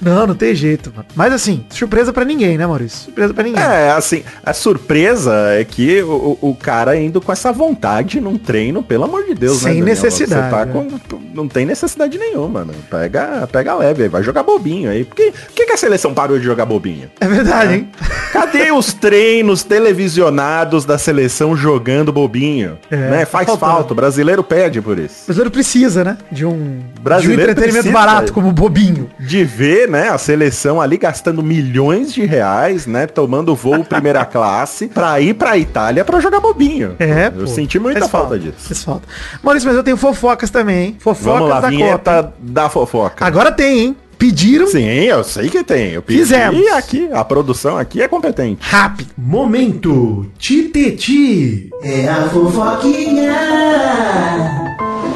[0.00, 1.06] Não, não tem jeito, mano.
[1.14, 3.04] Mas assim, surpresa pra ninguém, né, Maurício?
[3.04, 3.62] Surpresa pra ninguém.
[3.62, 8.36] É, assim, a surpresa é que o, o- o cara indo com essa vontade num
[8.38, 9.84] treino, pelo amor de Deus, Sem Daniel?
[9.86, 10.72] necessidade, Você tá né?
[10.72, 12.74] com, não tem necessidade nenhuma, mano.
[12.90, 15.04] Pega, pega leve aí, vai jogar bobinho aí.
[15.04, 17.10] Por que, por que, a seleção parou de jogar bobinho?
[17.20, 17.88] É verdade, hein?
[18.32, 22.78] Cadê os treinos televisionados da seleção jogando bobinho?
[22.90, 23.18] É, né?
[23.20, 25.24] tá Faz falta, o brasileiro pede por O isso.
[25.26, 26.16] brasileiro precisa, né?
[26.30, 27.92] De um, Brasileiro de um entretenimento precisa.
[28.06, 29.08] barato, como bobinho.
[29.18, 34.88] De ver, né, a seleção ali gastando milhões de reais, né, tomando voo primeira classe
[34.88, 36.96] pra ir pra Itália pra jogar bobinho.
[36.98, 37.46] É, Eu pô.
[37.46, 38.74] senti muita Faz falta, disso.
[38.84, 39.08] Falta.
[39.42, 40.96] Maurício, mas eu tenho fofocas também, hein?
[41.00, 42.34] Fofocas Vamos lá, da vinheta Copa.
[42.38, 43.24] da fofoca.
[43.24, 43.96] Agora tem, hein?
[44.18, 45.90] Pediram Sim, eu sei que tem.
[45.92, 46.58] Eu pedi Fizemos.
[46.58, 48.58] E aqui, a produção aqui é competente.
[48.62, 49.10] rápido.
[49.16, 51.68] Momento Titeti.
[51.82, 53.36] É a fofoquinha.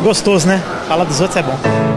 [0.02, 0.62] Gostoso, né?
[0.86, 1.89] Falar dos outros é bom.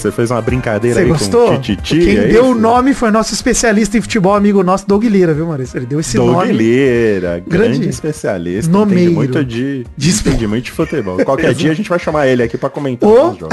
[0.00, 1.48] Você fez uma brincadeira Você aí gostou?
[1.48, 2.60] com o Tititi, Quem é deu o isso?
[2.60, 5.76] nome foi nosso especialista em futebol, amigo nosso, Doug Lira, viu, Maurício?
[5.76, 6.52] Ele deu esse Doug nome.
[6.52, 9.00] Lira, grande, Grande especialista, nomeiro.
[9.02, 11.18] entende muito de, De entende muito de futebol.
[11.24, 13.48] Qualquer dia a gente vai chamar ele aqui pra comentar jogos.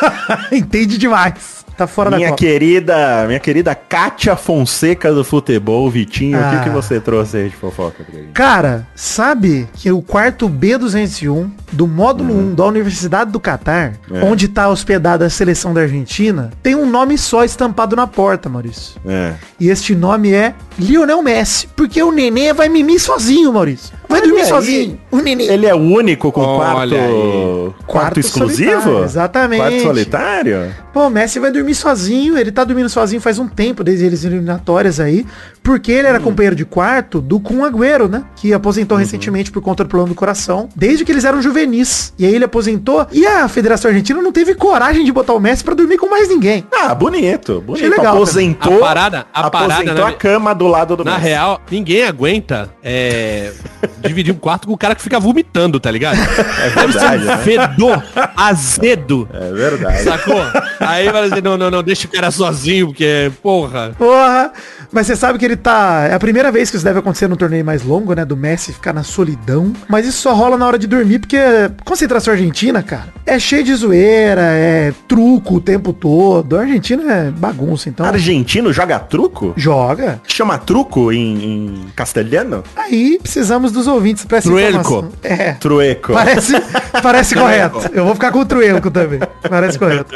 [0.50, 1.62] Entende demais.
[1.76, 2.38] Tá fora da Minha Copa.
[2.42, 6.56] querida, minha querida Kátia Fonseca do futebol, Vitinho, o Ah.
[6.58, 8.32] que, que você trouxe aí de fofoca pra gente?
[8.32, 14.16] Cara, sabe que o quarto B201 do módulo 1 da Universidade do Catar, Uhum.
[14.18, 14.24] É.
[14.24, 19.00] onde tá hospedada a seleção da Argentina, tem um nome só estampado na porta, Maurício.
[19.06, 19.32] É.
[19.58, 21.68] E este nome é Lionel Messi.
[21.74, 23.92] Porque o nenê vai mimir sozinho, Maurício.
[24.12, 24.48] Vai Olha dormir aí.
[24.48, 25.00] sozinho.
[25.10, 25.44] O nenê.
[25.44, 27.00] Ele é o único com Olha quarto, aí.
[27.00, 29.02] quarto, Quarto exclusivo?
[29.04, 29.60] exatamente.
[29.60, 30.74] Quarto solitário?
[30.92, 34.24] Pô, o Messi vai dormir sozinho, ele tá dormindo sozinho faz um tempo, desde eles
[34.24, 35.24] eliminatórias aí,
[35.62, 38.24] porque ele era companheiro de quarto do Kun Agüero, né?
[38.36, 42.12] Que aposentou recentemente por conta do problema do coração, desde que eles eram juvenis.
[42.18, 45.64] E aí ele aposentou, e a Federação Argentina não teve coragem de botar o Messi
[45.64, 46.66] pra dormir com mais ninguém.
[46.72, 47.62] Ah, bonito.
[47.64, 47.84] Bonito.
[47.86, 50.10] Achei legal aposentou, A parada- a parada, aposentou né?
[50.10, 51.22] a cama do lado do Na Messi.
[51.24, 53.50] real, ninguém aguenta é,
[54.08, 56.18] dividir um quarto com o cara que fica vomitando, tá ligado?
[56.18, 57.36] É verdade, né?
[57.38, 58.02] Fedor,
[58.36, 59.28] azedo.
[59.32, 60.02] É verdade.
[60.02, 60.42] Sacou?
[60.80, 63.94] Aí vai dizer, não, não, não, deixa o cara sozinho, porque, porra.
[63.98, 64.52] Porra!
[64.92, 66.06] Mas você sabe que ele tá.
[66.10, 68.24] É a primeira vez que isso deve acontecer num torneio mais longo, né?
[68.24, 69.72] Do Messi ficar na solidão.
[69.88, 71.38] Mas isso só rola na hora de dormir, porque
[71.84, 76.58] concentração argentina, cara, é cheio de zoeira, é truco o tempo todo.
[76.58, 78.04] A Argentina é bagunça, então.
[78.04, 79.54] Argentino joga truco?
[79.56, 80.20] Joga.
[80.26, 82.62] Chama truco em, em castelhano?
[82.76, 85.08] Aí precisamos dos ouvintes pra essa Truelco.
[85.22, 85.52] É.
[85.54, 86.12] Trueco.
[86.12, 86.52] Parece,
[87.02, 87.78] parece correto.
[87.92, 89.20] Eu vou ficar com o truelco também.
[89.48, 90.14] Parece correto.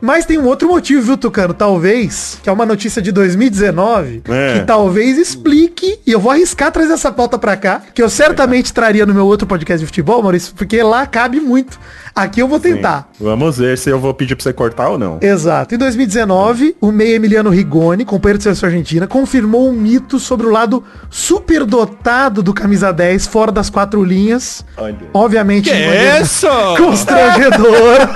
[0.00, 1.52] Mas tem um outro motivo, viu, Tucano?
[1.54, 4.58] Talvez, que é uma notícia de 2019, É.
[4.60, 8.72] que talvez explique, e eu vou arriscar trazer essa pauta pra cá, que eu certamente
[8.72, 11.78] traria no meu outro podcast de futebol, Maurício, porque lá cabe muito.
[12.14, 13.08] Aqui eu vou tentar.
[13.20, 15.18] Vamos ver se eu vou pedir pra você cortar ou não.
[15.20, 15.74] Exato.
[15.74, 20.50] Em 2019, o meio Emiliano Rigoni, companheiro de seleção argentina, confirmou um mito sobre o
[20.50, 24.64] lado superdotado do camisa 10 fora das quatro linhas.
[24.76, 24.96] Olha.
[25.12, 26.46] Obviamente, Que maneira isso?
[26.76, 28.10] constrangedora,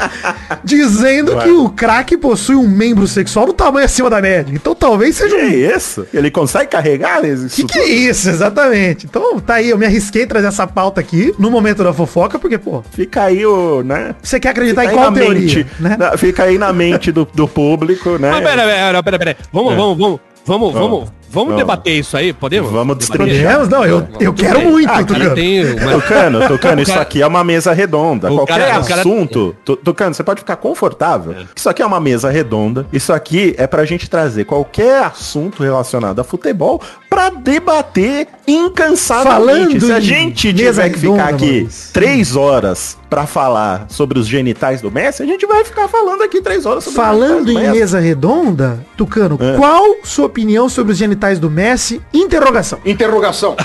[0.64, 1.44] dizendo Ué.
[1.44, 4.52] que o craque possui um membro sexual do tamanho acima da média.
[4.54, 6.06] Então talvez seja Que um isso?
[6.12, 9.06] Ele consegue carregar isso que que é isso, exatamente?
[9.06, 12.38] Então, tá aí, eu me arrisquei a trazer essa pauta aqui no momento da fofoca,
[12.38, 14.14] porque, pô, Fica aí o, né?
[14.22, 15.96] você quer acreditar Fica em qual na teoria, mente, né?
[15.98, 18.30] na- fica aí na mente do, do público, né?
[18.30, 19.36] Mas pera, pera, pera, pera.
[19.52, 19.76] Vamos, É.
[19.76, 22.70] vamos, vamos, vamos, vamos, vamos debater isso aí, podemos?
[22.70, 23.26] Vamos Debater?
[23.26, 23.52] destrinchar.
[23.60, 23.68] Podemos?
[23.68, 24.70] Não, eu, eu quero bem.
[24.70, 25.20] muito, Ah, Tucano.
[25.20, 28.30] cara, tem uma- Tucano, Tucano, isso cara- aqui é uma mesa redonda.
[28.32, 31.34] O Qualquer cara- cara- assunto, Tu- Tucano, você pode ficar confortável.
[31.54, 32.86] Isso aqui é uma mesa redonda.
[32.92, 39.80] Isso aqui é pra gente trazer qualquer assunto relacionado a futebol pra debater incansavelmente.
[39.80, 44.80] Falando Se a gente tiver que ficar aqui três horas pra falar sobre os genitais
[44.80, 48.84] do Messi, a gente vai ficar falando aqui três horas sobre Falando em mesa redonda,
[48.96, 49.56] Tucano, É.
[49.56, 52.00] qual sua opinião sobre os genitais do Messi?
[52.12, 52.78] Interrogação.
[52.84, 53.56] Interrogação.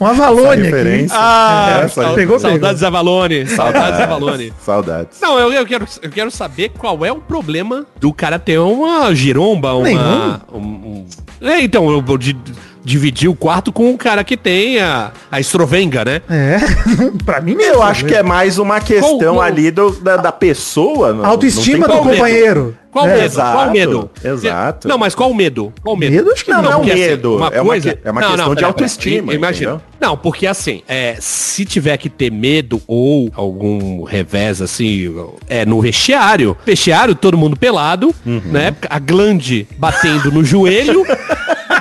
[0.00, 1.06] Um Avalone aqui.
[1.12, 4.52] Ah, sal- pegou, saudades Avalone, saudades Avalone.
[4.60, 5.18] Saudades.
[5.20, 9.14] Não, eu, eu quero, eu quero saber qual é o problema do cara ter uma
[9.14, 9.84] giromba, uma...
[9.84, 10.38] Nenhum.
[10.52, 11.06] Um, um-
[11.40, 12.36] É, então, eu vou di-
[12.84, 16.20] dividir o quarto com um cara que tem a, a estrovenga, né?
[16.28, 16.58] É,
[17.24, 17.74] pra mim mesmo.
[17.74, 21.12] Eu acho que é mais uma questão Qual- qual- ali do, da, da pessoa.
[21.12, 22.76] não- Autoestima não do companheiro.
[22.90, 23.14] Qual É.
[23.14, 23.24] medo?
[23.24, 24.10] Exato, qual medo?
[24.22, 24.86] exato.
[24.86, 25.72] Não, mas qual o medo?
[25.82, 26.12] Qual o medo?
[26.14, 28.20] Medo, acho que Não, não é um assim, medo, uma é uma coisa- é uma
[28.20, 29.70] Não, questão não, de autoestima, pera, Imagina.
[29.72, 29.86] entendeu?
[30.00, 35.12] Não, porque assim, é, se tiver que ter medo ou algum revés assim,
[35.48, 36.56] é no vestiário.
[36.64, 38.40] Vestiário, todo mundo pelado, Uhum.
[38.44, 38.76] né?
[38.88, 41.04] A glande batendo no joelho.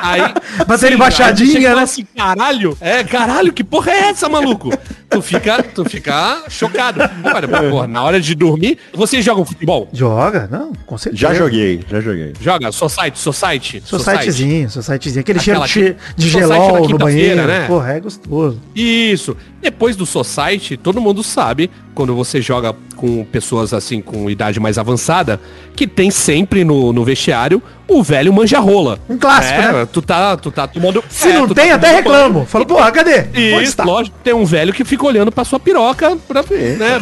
[0.04, 0.22] Aí,
[0.68, 1.82] Batendo embaixadinha, né?
[1.82, 4.70] Assim, caralho, é, caralho, que porra é essa, maluco?
[5.13, 7.02] Tu fica, tu fica chocado.
[7.23, 9.88] Agora, porra, na hora de dormir, vocês jogam futebol?
[9.93, 11.21] Joga, não, com certeza.
[11.21, 12.34] Já joguei, já joguei.
[12.41, 13.84] Joga, society, society.
[13.86, 15.21] Seu sitezinho, seu sitezinho.
[15.21, 17.45] Aquele Aquela cheiro que- de, de gelol no banheiro.
[17.47, 17.65] né?
[17.67, 18.60] Porra, é gostoso.
[18.76, 19.38] Isso.
[19.62, 24.78] Depois do Society, todo mundo sabe, quando você joga com pessoas assim, com idade mais
[24.78, 25.39] avançada,
[25.76, 28.99] que tem sempre no, no vestiário o velho manja-rola.
[29.10, 29.88] Um clássico, é, né?
[29.91, 31.04] Tu tá, tu tá tomando...
[31.10, 32.45] Se é, não tem, tá até reclamo.
[32.45, 33.26] Fala, porra, cadê?
[33.62, 34.15] Isso, lógico.
[34.23, 36.42] Tem um velho que fica olhando pra sua piroca, pra,
[36.78, 37.02] né?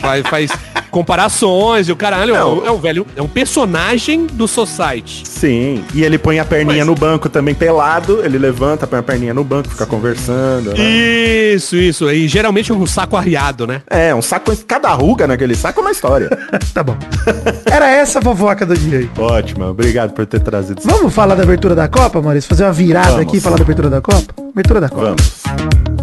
[0.00, 0.50] Faz, faz
[0.90, 2.34] comparações e o caralho.
[2.34, 5.22] É um, é um velho, é um personagem do Society.
[5.28, 5.84] Sim.
[5.94, 9.34] E ele põe a perninha Mas- no banco também pelado, ele levanta, põe a perninha
[9.34, 10.70] no banco, fica conversando.
[10.70, 10.82] né?
[10.82, 12.10] Isso, isso.
[12.10, 13.82] E geralmente um saco arriado, né?
[13.90, 16.30] É, um saco, cada ruga naquele saco é uma história.
[16.72, 16.96] Tá bom.
[17.70, 19.10] Era essa a fofoca do dia aí.
[19.18, 20.88] Ótimo, obrigado por ter trazido isso.
[20.88, 22.48] Vamos falar da abertura da Copa, Maurício?
[22.48, 23.22] Fazer uma virada Vamos.
[23.26, 24.32] aqui e falar da abertura da Copa?
[24.52, 25.02] Abertura da Copa.
[25.16, 25.99] Vamos.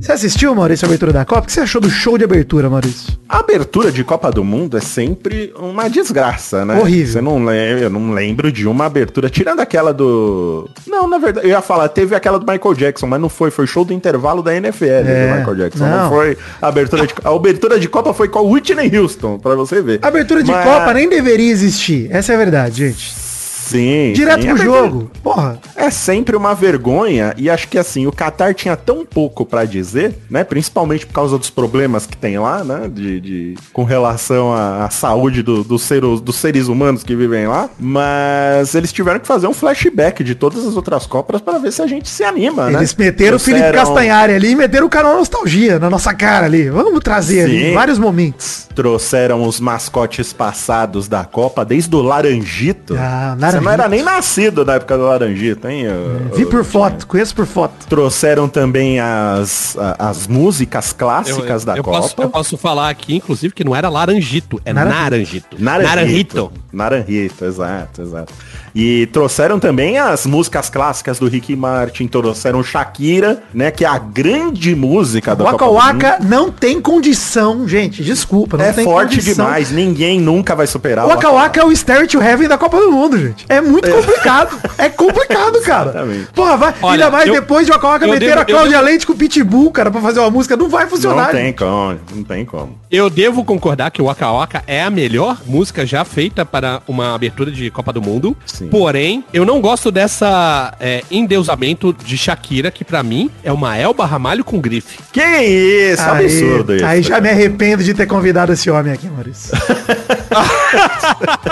[0.00, 1.42] Você assistiu, Maurício, a abertura da Copa?
[1.42, 3.12] O que você achou do show de abertura, Maurício?
[3.28, 6.78] A abertura de Copa do Mundo é sempre uma desgraça, né?
[6.80, 7.12] Horrível.
[7.12, 10.68] Você não lembra, eu não lembro de uma abertura, tirando aquela do...
[10.86, 13.66] Não, na verdade, eu ia falar, teve aquela do Michael Jackson, mas não foi, foi
[13.66, 15.84] show do intervalo da NFL É, do Michael Jackson.
[15.86, 16.08] Não, não.
[16.10, 17.14] foi a abertura de...
[17.22, 19.98] A abertura de Copa foi com a Whitney Houston, pra você ver.
[20.02, 22.08] A abertura de Mas- Copa nem deveria existir.
[22.10, 23.12] Essa é a verdade, gente.
[23.70, 24.12] Sim.
[24.14, 24.48] Direto sim.
[24.48, 25.10] pro abertura- jogo.
[25.22, 25.58] Porra.
[25.76, 30.14] É sempre uma vergonha e acho que assim, o Qatar tinha tão pouco pra dizer,
[30.30, 30.44] né?
[30.44, 32.88] Principalmente por causa dos problemas que tem lá, né?
[32.92, 37.46] De, de- com relação à, à saúde do, dos seres, dos seres humanos que vivem
[37.46, 37.68] lá.
[37.78, 41.82] Mas eles tiveram que fazer um flashback de todas as outras Copas pra ver se
[41.82, 42.78] a gente se anima, né?
[42.78, 46.68] Eles meteram o Felipe Castanhari ali e meteram o canal Nostalgia na nossa cara ali.
[46.70, 47.74] Vamos trazer ali Sim.
[47.74, 48.68] vários momentos.
[48.74, 52.94] Trouxeram os mascotes passados da Copa, desde o Laranjito.
[52.98, 55.84] Ah, Você não era nem nascido na época do Laranjito, hein?
[55.88, 57.86] ô- Vi ô- por foto, conheço por foto.
[57.88, 62.00] Trouxeram também as, as músicas clássicas da eu Copa.
[62.00, 65.56] Posso, eu posso falar aqui, inclusive, que não era laranjito, é Naran- naranjito.
[65.58, 66.52] Naranjito.
[66.72, 68.32] Naranjito, exato, exato.
[68.72, 73.98] E trouxeram também as músicas clássicas do Ricky Martin, trouxeram Shakira, né, que é a
[73.98, 78.04] grande música da Waka Copa do Waka não tem condição, gente.
[78.04, 79.44] Desculpa, não É tem forte condição.
[79.46, 82.78] demais, ninguém nunca vai superar O Waka Waka é o Stair to Heaven da Copa
[82.78, 83.44] do Mundo, gente.
[83.50, 84.56] É muito complicado.
[84.78, 85.90] É complicado, cara.
[85.90, 86.26] Exatamente.
[86.32, 86.74] Porra, vai.
[86.80, 89.16] Olha, ainda mais eu- depois de Waka eu meter a Cláudia devo- Leite com o
[89.16, 90.56] Pitbull, cara, pra fazer uma música.
[90.56, 91.26] Não vai funcionar.
[91.26, 91.58] Não tem gente.
[91.58, 92.78] como, não tem como.
[92.90, 97.14] Eu devo concordar que o Waka Waka é a melhor música já feita para uma
[97.14, 98.36] abertura de Copa do Mundo.
[98.46, 98.68] Sim.
[98.68, 104.06] Porém, eu não gosto dessa é, endeusamento de Shakira, que pra mim é uma Elba
[104.06, 104.98] Ramalho com grife.
[105.12, 106.84] Que isso, Aí, absurdo isso.
[106.86, 109.50] aí já me arrependo de ter convidado esse homem aqui, Maurício.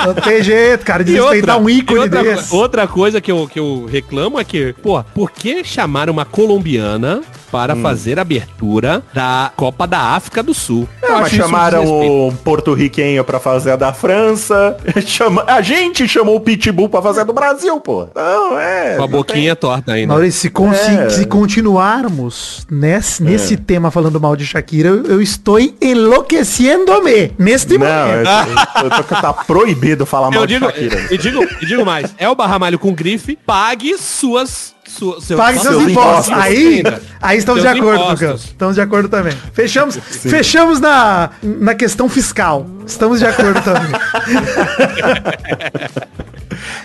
[0.07, 2.55] não tem jeito, cara, de respeitar um e ícone outra, desse.
[2.55, 7.23] outra coisa que eu, que eu reclamo é que, pô, por que chamar uma colombiana
[7.51, 7.83] para Hum.
[7.83, 10.89] fazer a abertura da Copa da África do Sul?
[11.03, 12.13] Eu Não, mas um chamaram desrespeito.
[12.29, 14.77] o porto-riquenho pra fazer a da França.
[15.05, 15.45] Chama...
[15.47, 18.09] A gente chamou o Pitbull pra fazer a do Brasil, pô.
[18.15, 18.97] Não, é.
[18.97, 20.13] Com a boquinha torta ainda.
[20.13, 21.09] Maurício, se, con- É.
[21.11, 27.87] se continuarmos nesse, nesse tema falando mal de Shakira, eu, eu estou enlouquecendo-me neste Não,
[27.87, 28.29] momento.
[28.77, 31.07] eu, eu tô, tá proibido falar mal Eu de digo, Shakira.
[31.11, 34.77] e digo, e digo mais, é o Barramalho com grife, pague suas...
[34.89, 36.29] Sua, seu, Pague seus seus impostos.
[36.29, 36.83] impostos Aí,
[37.21, 38.21] aí estamos de Seus acordo, impostos.
[38.23, 38.45] Lucas.
[38.45, 39.33] Estamos de acordo também.
[39.53, 42.67] Fechamos, fechamos na, na questão fiscal.
[42.87, 43.91] Estamos de acordo também.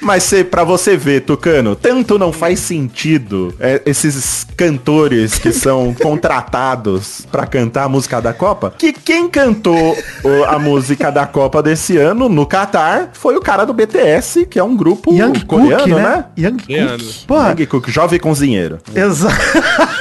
[0.01, 5.93] Mas cê, pra você ver, Tucano, tanto não faz sentido é, esses cantores que são
[5.99, 11.63] contratados pra cantar a música da Copa, que quem cantou o- a música da Copa
[11.63, 15.83] desse ano no Catar foi o cara do BTS, que é um grupo Young coreano,
[15.83, 16.03] Cook, né?
[16.03, 16.25] né?
[16.37, 16.57] Young.
[16.57, 17.25] Cook.
[17.25, 18.79] Porra, Young Cook, jovem cozinheiro.
[18.95, 19.35] Exato.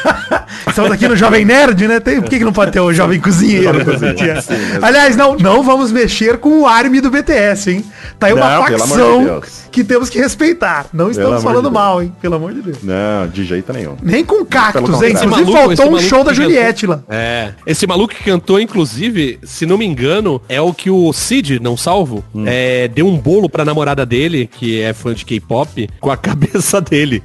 [0.67, 2.01] Estamos aqui no Jovem Nerd, né?
[2.01, 3.65] Tem, por que, que não pode ter o Jovem Cozinheiro?
[3.65, 4.55] Jovem Cozinheiro, sim.
[4.81, 7.85] Aliás, não, não vamos mexer com o arme do BTS, hein?
[8.19, 9.65] Tá aí uma Não, de facção Deus.
[9.71, 10.87] que temos que respeitar.
[10.93, 12.15] Não estamos falando de mal, hein?
[12.23, 12.79] Pelo amor de Deus.
[12.83, 13.97] Não, de jeito nenhum.
[14.03, 15.11] Nem com cactos, hein?
[15.13, 17.01] Inclusive maluco- faltou um show da cantou- Juliette lá.
[17.11, 17.51] É.
[17.67, 21.77] Esse maluco que cantou, inclusive, se não me engano, é o que o Cid, não
[21.77, 22.45] salvo, Hum.
[22.47, 26.81] é, deu um bolo pra namorada dele, que é fã de K-pop, com a cabeça
[26.81, 27.23] dele.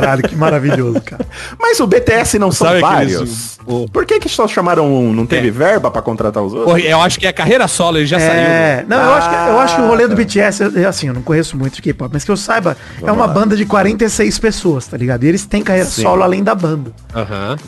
[0.00, 1.24] Caralho, que maravilhoso, cara.
[1.58, 3.58] Mas o BTS não são Sabe aqueles- vários.
[3.66, 5.12] o- Por que que só chamaram um?
[5.12, 5.50] Não teve É.
[5.50, 6.84] verba pra contratar os outros?
[6.84, 8.30] Eu acho que é carreira solo, ele já saiu.
[8.32, 8.84] É, né?
[8.88, 10.16] não, eu, acho que, eu acho que o rolê do Ah.
[10.16, 13.10] BTS, é- é assim, eu não conheço muito de K-pop, mas que eu saiba, é
[13.12, 15.24] uma banda de 46 pessoas, tá ligado?
[15.24, 16.02] E eles têm carreira Sim.
[16.02, 16.90] solo além da banda.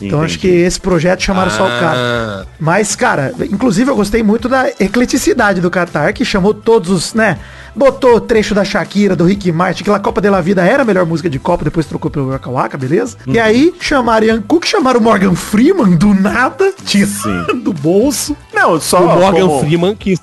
[0.01, 0.63] Então acho que Entendi.
[0.63, 1.97] esse projeto chamaram só o cara.
[1.97, 2.45] Ah.
[2.59, 7.37] Mas, cara, inclusive eu gostei muito da ecleticidade do Qatar, que chamou todos os, né?
[7.77, 10.85] Botou trecho da Shakira, do Ricky Martin, que a Copa de la Vida era a
[10.85, 13.17] melhor música de Copa, depois trocou pelo Waka Waka, beleza?
[13.27, 13.33] Uhum.
[13.35, 18.35] E aí chamaram Ian Cook, chamaram Morgan Freeman do nada, tirando do bolso.
[18.53, 20.15] Não, só O Morgan como- Freeman, que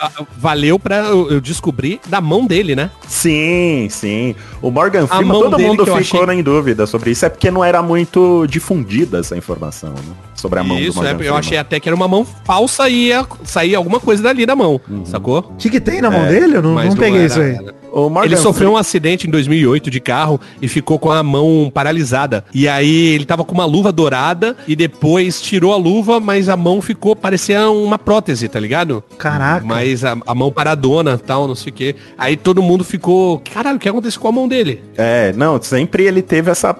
[0.00, 2.90] ah, valeu pra eu eu descobrir da mão dele, né?
[3.06, 4.34] Sim, sim.
[4.60, 7.24] O Morgan Freeman, todo mundo eu ficou achei- em dúvida sobre isso.
[7.24, 10.14] É porque não era muito difundida essa informação, né?
[10.34, 11.38] Sobre a mão do Isso, Morgan é, eu Freeman.
[11.38, 14.80] achei até que era uma mão falsa e ia sair alguma coisa dali da mão,
[14.88, 15.04] Uhum.
[15.06, 15.38] sacou?
[15.40, 16.56] O que, que tem na mão dele?
[16.56, 18.24] Eu não, Mas não não peguei era- isso aí.
[18.24, 22.44] ele sofreu um acidente em 2008 de carro e ficou com a mão paralisada.
[22.54, 26.56] E aí ele tava com uma luva dourada e depois tirou a luva, mas a
[26.56, 29.02] mão ficou, parecia uma prótese, tá ligado?
[29.16, 29.64] Caraca.
[29.64, 31.96] Mas a, a mão paradona, tal, não sei o quê.
[32.16, 34.82] Aí todo mundo ficou, caralho, o que aconteceu com a mão dele?
[34.96, 36.76] É, não, sempre ele teve essa,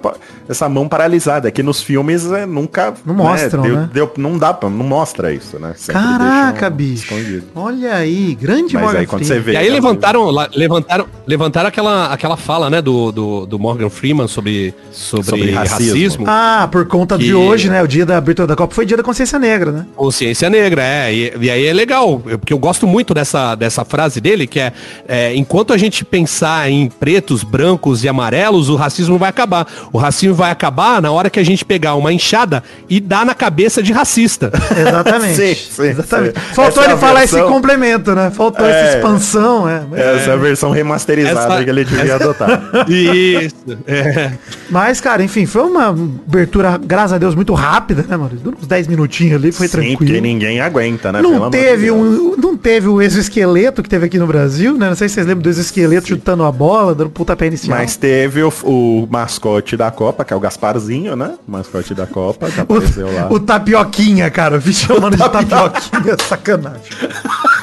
[0.49, 1.49] essa mão paralisada.
[1.51, 2.93] Que nos filmes é, nunca.
[3.05, 3.89] Não mostram, deu- né?
[3.93, 4.69] deu- não dá pra.
[4.69, 5.73] Não mostra isso, né?
[5.77, 7.03] Sempre Caraca, bicho.
[7.03, 7.43] escondido.
[7.55, 9.43] Olha aí, grande Mas Morgan aí quando Freeman.
[9.43, 9.53] você vê.
[9.53, 14.27] E aí levantaram, la- levantaram, levantaram aquela, aquela fala, né, do, do, do Morgan Freeman
[14.27, 15.91] sobre, sobre, Sobre racismo.
[15.93, 16.25] racismo.
[16.27, 17.81] Ah, por conta de Que- hoje, né?
[17.83, 19.85] O dia da abertura da Copa foi dia da consciência negra, né?
[19.95, 21.13] Consciência negra, é.
[21.13, 24.73] E, e aí é legal, porque eu gosto muito dessa, dessa frase dele, que é,
[25.07, 29.67] é, enquanto a gente pensar em pretos, brancos e amarelos, o racismo vai acabar.
[29.91, 33.35] O racismo vai acabar na hora que a gente pegar uma enxada e dar na
[33.35, 34.51] cabeça de racista.
[34.75, 35.35] Exatamente.
[35.35, 36.39] Sim, sim, Exatamente.
[36.39, 36.53] sim.
[36.55, 38.31] Faltou Essa é ele falar versão- esse complemento, né?
[38.31, 38.71] Faltou É.
[38.71, 39.81] essa expansão, é.
[39.89, 42.61] Mas, Essa é a versão remasterizada Essa- que ele devia adotar.
[42.89, 43.55] Isso.
[43.87, 44.31] É.
[44.69, 48.31] mas, cara, enfim, foi uma abertura, graças a Deus, muito rápida, né, mano?
[48.41, 50.21] Durou uns 10 minutinhos ali, foi Sim, porque tranquilo.
[50.21, 51.21] ninguém aguenta, né?
[51.21, 54.89] Pelo Não de teve, um, não teve o exoesqueleto que teve aqui no Brasil, né?
[54.89, 57.77] Não sei se vocês lembram do exoesqueleto chutando a bola, dando pontapé inicial.
[57.77, 61.33] Mas teve o, o mascote da Copa, que é o Gasparzinho, né?
[61.47, 63.27] O mascote da Copa, que apareceu lá.
[63.31, 64.61] O, o tapioquinha, cara.
[64.63, 66.81] Me chamando de tapioquinha, sacanagem.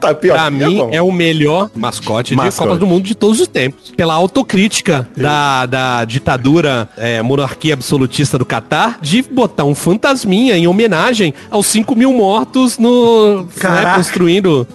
[0.00, 0.90] Tapioca, Pra mim, bom.
[0.92, 2.68] é o melhor mascote, de Mascote.
[2.68, 3.90] Copas do Mundo de todos os tempos.
[3.96, 10.68] Pela autocrítica da, da ditadura é, monarquia absolutista do Catar, de botar um fantasminha em
[10.68, 13.42] homenagem aos 5 mil mortos no.
[13.42, 14.66] Né, construindo.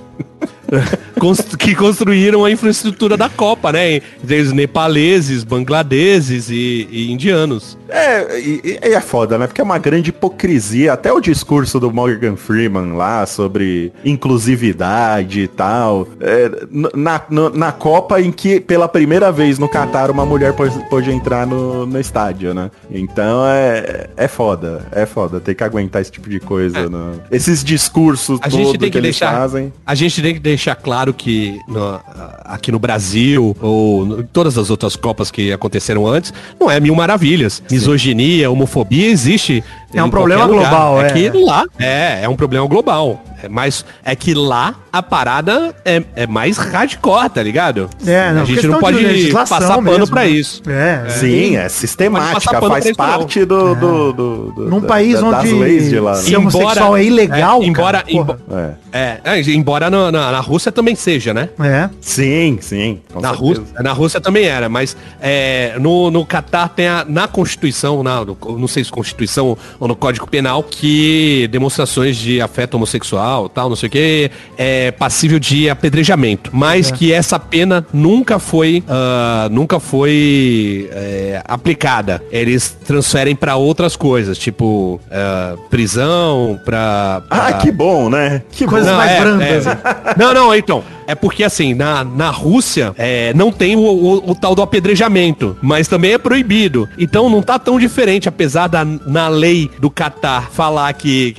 [1.57, 4.01] que construíram a infraestrutura da Copa, né?
[4.21, 7.77] Desde nepaleses, bangladeses e, e indianos.
[7.87, 9.45] É, e, e é foda, né?
[9.47, 10.93] Porque é uma grande hipocrisia.
[10.93, 16.07] Até o discurso do Morgan Freeman lá sobre inclusividade e tal.
[16.19, 16.49] É,
[16.95, 20.53] na, no- na Copa em que, pela primeira vez no Catar, uma mulher
[20.89, 22.71] pôde, entrar no, no estádio, né?
[22.89, 24.85] Então é, é foda.
[24.91, 25.39] É foda.
[25.39, 26.89] Ter que aguentar esse tipo de coisa.
[26.89, 27.13] né?
[27.31, 29.71] Esses discursos A gente tem que, eles deixar, fazem.
[29.85, 31.99] a gente tem que deixar claro que no-
[32.45, 36.95] aqui no Brasil ou em todas as outras copas que aconteceram antes, não é mil
[36.95, 37.61] maravilhas.
[37.69, 39.63] Misoginia, homofobia existe.
[39.93, 41.07] É um em problema global, é.
[41.07, 41.09] é.
[41.11, 43.21] que lá é, é um problema global.
[43.43, 47.89] É, mas é que lá a parada é, é mais hardcore, tá ligado?
[48.05, 50.29] É, não, a gente não de pode passar pano mesmo, pra né?
[50.29, 50.61] isso.
[50.69, 54.87] É, Sim, é sistemática, passar pano faz isso, parte do, do, do, do- Num da-
[54.87, 56.11] país da- onde leis de lá.
[56.13, 56.17] né?
[56.21, 59.19] ser homossexual é ilegal, é, embora, cara, É.
[59.25, 61.49] é, é, embora na, na- na Rússia também seja, né?
[61.59, 61.89] É.
[61.99, 63.01] Sim, sim.
[63.15, 63.41] Na certeza.
[63.41, 68.23] Rússia, na Rússia também era, mas é, no, no Catar tem a, na Constituição, na,
[68.23, 73.67] no- não sei se Constituição ou no Código Penal, que demonstrações de afeto homossexual, tal,
[73.67, 76.49] não sei o que, é passível de apedrejamento.
[76.53, 82.23] Mas que essa pena nunca foi, ah, nunca foi é, aplicada.
[82.31, 88.41] Eles transferem pra outras coisas, tipo ah, prisão, pra, pra Ah, que bom, né?
[88.53, 89.67] Que Coisas mais é, brandas.
[89.67, 89.77] é.
[90.17, 90.81] Não, não, então.
[91.05, 95.57] É porque assim, na, na Rússia é, não tem o, o- o tal do apedrejamento,
[95.61, 96.87] mas também é proibido.
[96.97, 101.35] Então não tá tão diferente, apesar da na lei do Catar falar que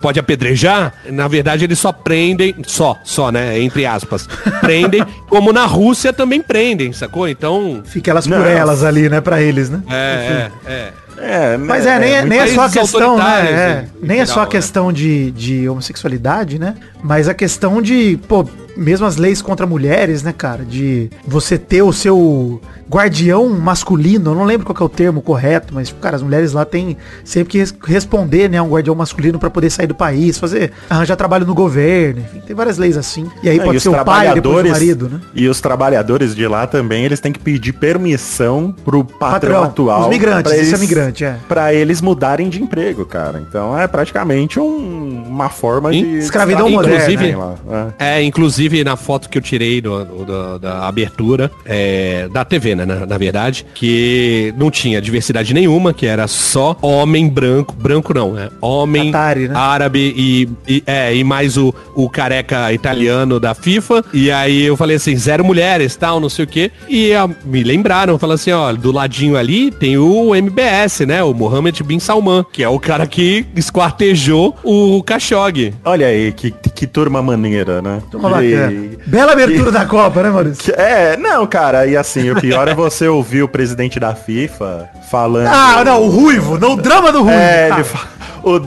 [0.00, 3.58] pode apedrejar, na verdade eles só prendem, só, só, né?
[3.60, 4.28] Entre aspas.
[4.60, 7.28] Prendem, como na Rússia também prendem, sacou?
[7.28, 7.82] Então.
[7.84, 8.44] Fica elas por Não.
[8.44, 9.82] elas ali, né, pra eles, né?
[9.88, 10.92] É, é, é.
[11.18, 13.24] É, Mas é, nem é, nem é só a questão, né?
[13.24, 14.50] é, em nem é só a geral, né?
[14.50, 16.74] questão de, de homossexualidade, né?
[17.02, 18.46] Mas a questão de, pô,
[18.76, 20.64] mesmo as leis contra mulheres, né, cara?
[20.64, 25.20] De você ter o seu guardião masculino, eu não lembro qual que é o termo
[25.20, 28.94] correto, mas, cara, as mulheres lá têm sempre que res- responder, né, a um guardião
[28.94, 32.96] masculino pra poder sair do país, fazer, arranjar trabalho no governo, enfim, tem várias leis
[32.96, 33.26] assim.
[33.42, 35.20] E aí Não, pode e ser os o pai, depois o marido, né?
[35.34, 40.00] E os trabalhadores de lá também, eles têm que pedir permissão pro patrão, Patrão, atual.
[40.02, 41.36] os migrantes, pra isso é eles- migrante, é.
[41.48, 43.42] Pra eles mudarem de emprego, cara.
[43.48, 46.02] Então é praticamente um- uma forma Sim.
[46.04, 46.18] de...
[46.18, 47.36] Escravidão Inclusive- moderna.
[47.68, 48.18] Lá, é.
[48.18, 52.74] É, inclusive na foto que eu tirei do, do- da, da abertura é, da TV,
[52.74, 58.12] né, na, na verdade, que não tinha diversidade nenhuma, que era só homem branco, branco
[58.14, 59.54] não, é homem Atari, né?
[59.56, 64.04] árabe e, e- é, e mais o, o careca italiano da FIFA.
[64.12, 66.70] E aí eu falei assim, zero mulheres, tal, não sei o quê.
[66.88, 71.32] E ah, me lembraram, falaram assim, ó, do ladinho ali tem o MBS, né, o
[71.32, 75.74] Mohammed Bin Salman, que é o cara que esquartejou o Khashoggi.
[75.84, 78.02] Olha aí, que, que turma maneira, né?
[78.10, 78.96] Turma E- bacana.
[79.06, 80.74] Bela abertura da Copa, né, Maurício?
[80.76, 85.48] É, não, cara, e assim, o pior é você ouvir o presidente da FIFA falando...
[85.48, 87.38] Ah, não, o Ruivo, não o drama do Ruivo.
[87.38, 87.80] É, cara.
[87.80, 88.16] ele fala...
[88.42, 88.60] O,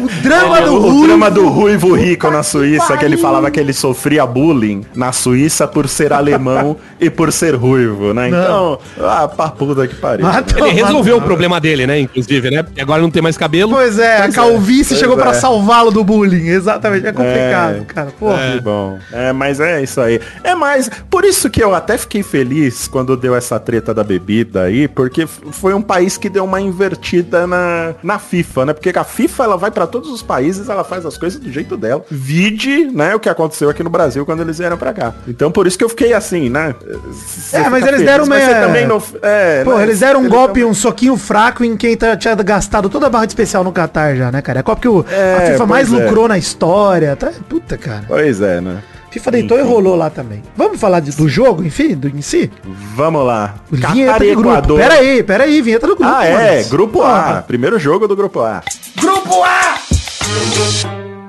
[0.00, 1.06] O drama do o, o Ruivo.
[1.06, 5.66] drama do Ruivo Rico na Suíça, que ele falava que ele sofria bullying na Suíça
[5.66, 8.28] por ser alemão e por ser ruivo, né?
[8.28, 10.26] Então, ah, pra puta que pariu.
[10.26, 10.44] Né?
[10.56, 12.00] Ele resolveu o problema dele, né?
[12.00, 12.62] Inclusive, né?
[12.62, 13.72] Porque agora não tem mais cabelo.
[13.72, 15.34] Pois é, a calvície pois chegou pra é.
[15.34, 16.48] salvá-lo do bullying.
[16.48, 17.84] Exatamente, é complicado, É.
[17.86, 18.12] cara.
[18.18, 18.52] Porra.
[18.52, 18.98] Que bom.
[19.12, 20.20] É, mas é isso aí.
[20.44, 24.62] É mais, por isso que eu até fiquei feliz quando deu essa treta da bebida
[24.62, 28.72] aí, porque foi um país que deu uma invertida na, na FIFA, né?
[28.72, 31.50] Porque a FIFA ela vai pra pra todos os países, ela faz as coisas do
[31.50, 32.04] jeito dela.
[32.10, 35.12] Vide, né, o que aconteceu aqui no Brasil quando eles vieram pra cá.
[35.26, 36.74] Então por isso que eu fiquei assim, né?
[37.10, 40.20] Você É, mas eles deram mas meia- você também não, é, Pô, né, eles deram
[40.20, 43.32] um eles golpe, um soquinho fraco em quem tá, tinha gastado toda a barra de
[43.32, 44.58] especial no Qatar já, né, cara?
[44.58, 45.96] É a Copa que o, É, a FIFA mais é.
[45.96, 47.16] lucrou na história.
[47.16, 48.04] Tá, puta, cara.
[48.06, 48.78] Pois é, né?
[49.10, 50.42] FIFA deitou e rolou lá também.
[50.56, 52.50] Vamos falar de- do jogo, enfim, do, em si?
[52.96, 53.56] Vamos lá.
[53.70, 54.48] Vinheta Catar e do grupo.
[54.56, 54.78] Equador.
[54.80, 56.10] Pera aí, pera aí, vinheta do grupo.
[56.14, 56.70] Ah, é, Maurício.
[56.70, 57.04] grupo A.
[57.04, 57.44] Porra.
[57.46, 58.62] Primeiro jogo do grupo A.
[58.98, 59.71] Grupo A!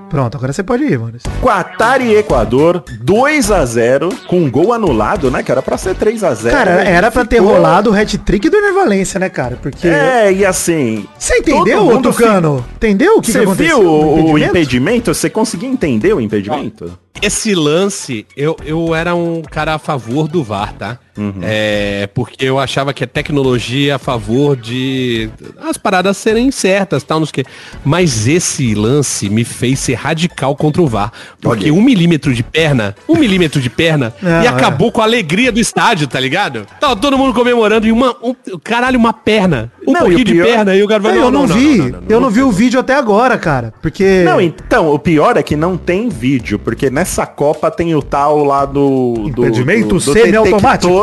[0.10, 1.28] Pronto, agora você pode ir, Maurício.
[1.41, 5.41] Qatar e Equador, 2 a 0 com um gol anulado, né?
[5.41, 8.48] Que era pra ser 3 a 0 Cara, era pra ter Ficou- rolado o hat-trick
[8.48, 9.58] do Enervalência, né, cara?
[9.60, 9.88] Porque...
[9.88, 11.08] É, e assim...
[11.18, 12.64] Você entendeu, Tucano?
[12.76, 15.12] Entendeu o que, Você viu o, impedimento?
[15.12, 16.96] Você conseguiu entender o impedimento?
[17.22, 20.97] Esse lance, eu, eu era um cara a favor do VAR, tá?
[21.43, 25.30] É, porque eu achava que a tecnologia a favor de
[25.61, 27.45] as paradas serem certas, tal, não sei o quê.
[27.86, 31.14] Mas esse lance me fez ser radical contra o VAR.
[31.39, 34.49] Porque um milímetro de perna, um milímetro de perna, Não, e é.
[34.49, 36.66] acabou com a alegria do estádio, tá ligado?
[36.80, 38.34] Tava todo mundo comemorando e uma, um,
[38.64, 39.72] caralho, uma perna.
[39.88, 41.95] Um Não, pouquinho o de pior- perna, e o cara É, falou, eu não, vi,
[42.09, 43.72] eu não vi o vídeo até agora, cara.
[43.84, 44.24] Porque...
[44.26, 48.43] Não, então, o pior é que não tem vídeo, porque nessa Copa tem o tal
[48.45, 49.14] lá do...
[49.36, 50.93] do Impedimento do- do semiautomático.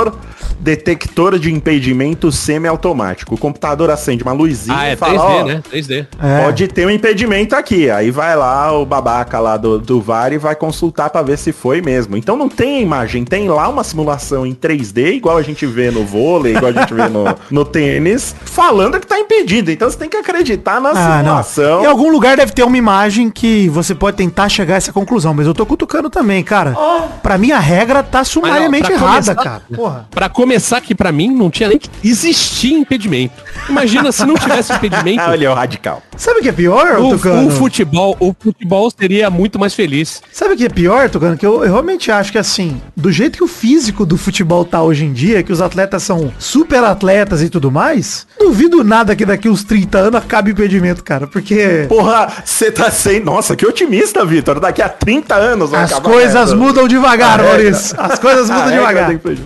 [0.61, 3.35] Detector- de impedimento semiautomático.
[3.35, 5.63] O computador acende uma luzinha Ah, é e fala, 3D, ó, né?
[5.71, 6.07] 3D.
[6.23, 6.45] É.
[6.45, 7.91] Pode ter um impedimento aqui.
[7.91, 11.53] Aí vai lá o babaca lá do, do VAR e vai consultar pra ver se
[11.53, 12.17] foi mesmo.
[12.17, 16.05] Então não tem imagem, tem lá uma simulação em 3D, igual a gente vê no
[16.05, 19.71] vôlei, igual a gente vê no, no tênis, falando que tá impedido.
[19.71, 21.19] Então você tem que acreditar na Ah, não.
[21.19, 21.83] simulação.
[21.83, 25.33] Em algum lugar deve ter uma imagem que você pode tentar chegar a essa conclusão,
[25.33, 26.77] mas eu tô cutucando também, cara.
[27.23, 29.63] Pra mim a regra tá sumariamente pra errada, começar- cara.
[29.75, 30.09] Porra.
[30.11, 30.50] Pra começar
[30.83, 33.35] que pra mim não tinha nem que existir impedimento.
[33.69, 35.23] Imagina se não tivesse impedimento.
[35.29, 36.03] Olha, é o radical.
[36.17, 37.49] Sabe o que é pior, O, Tucano?
[37.49, 40.23] o futebol, o futebol seria muito mais feliz.
[40.33, 41.37] Sabe o que é pior, Tucano?
[41.37, 44.83] Que eu, eu realmente acho que assim, do jeito que o físico do futebol tá
[44.83, 49.25] hoje em dia, que os atletas são super atletas e tudo mais, duvido nada que
[49.25, 51.27] daqui uns 30 anos acabe o impedimento, cara.
[51.27, 53.21] Porque Porra, você tá sem.
[53.21, 54.61] Nossa, que otimista, Vitor.
[54.61, 57.95] Daqui a 30 anos as coisas mudam devagar, Maurício.
[57.99, 59.19] As coisas mudam devagar.
[59.21, 59.45] fugir.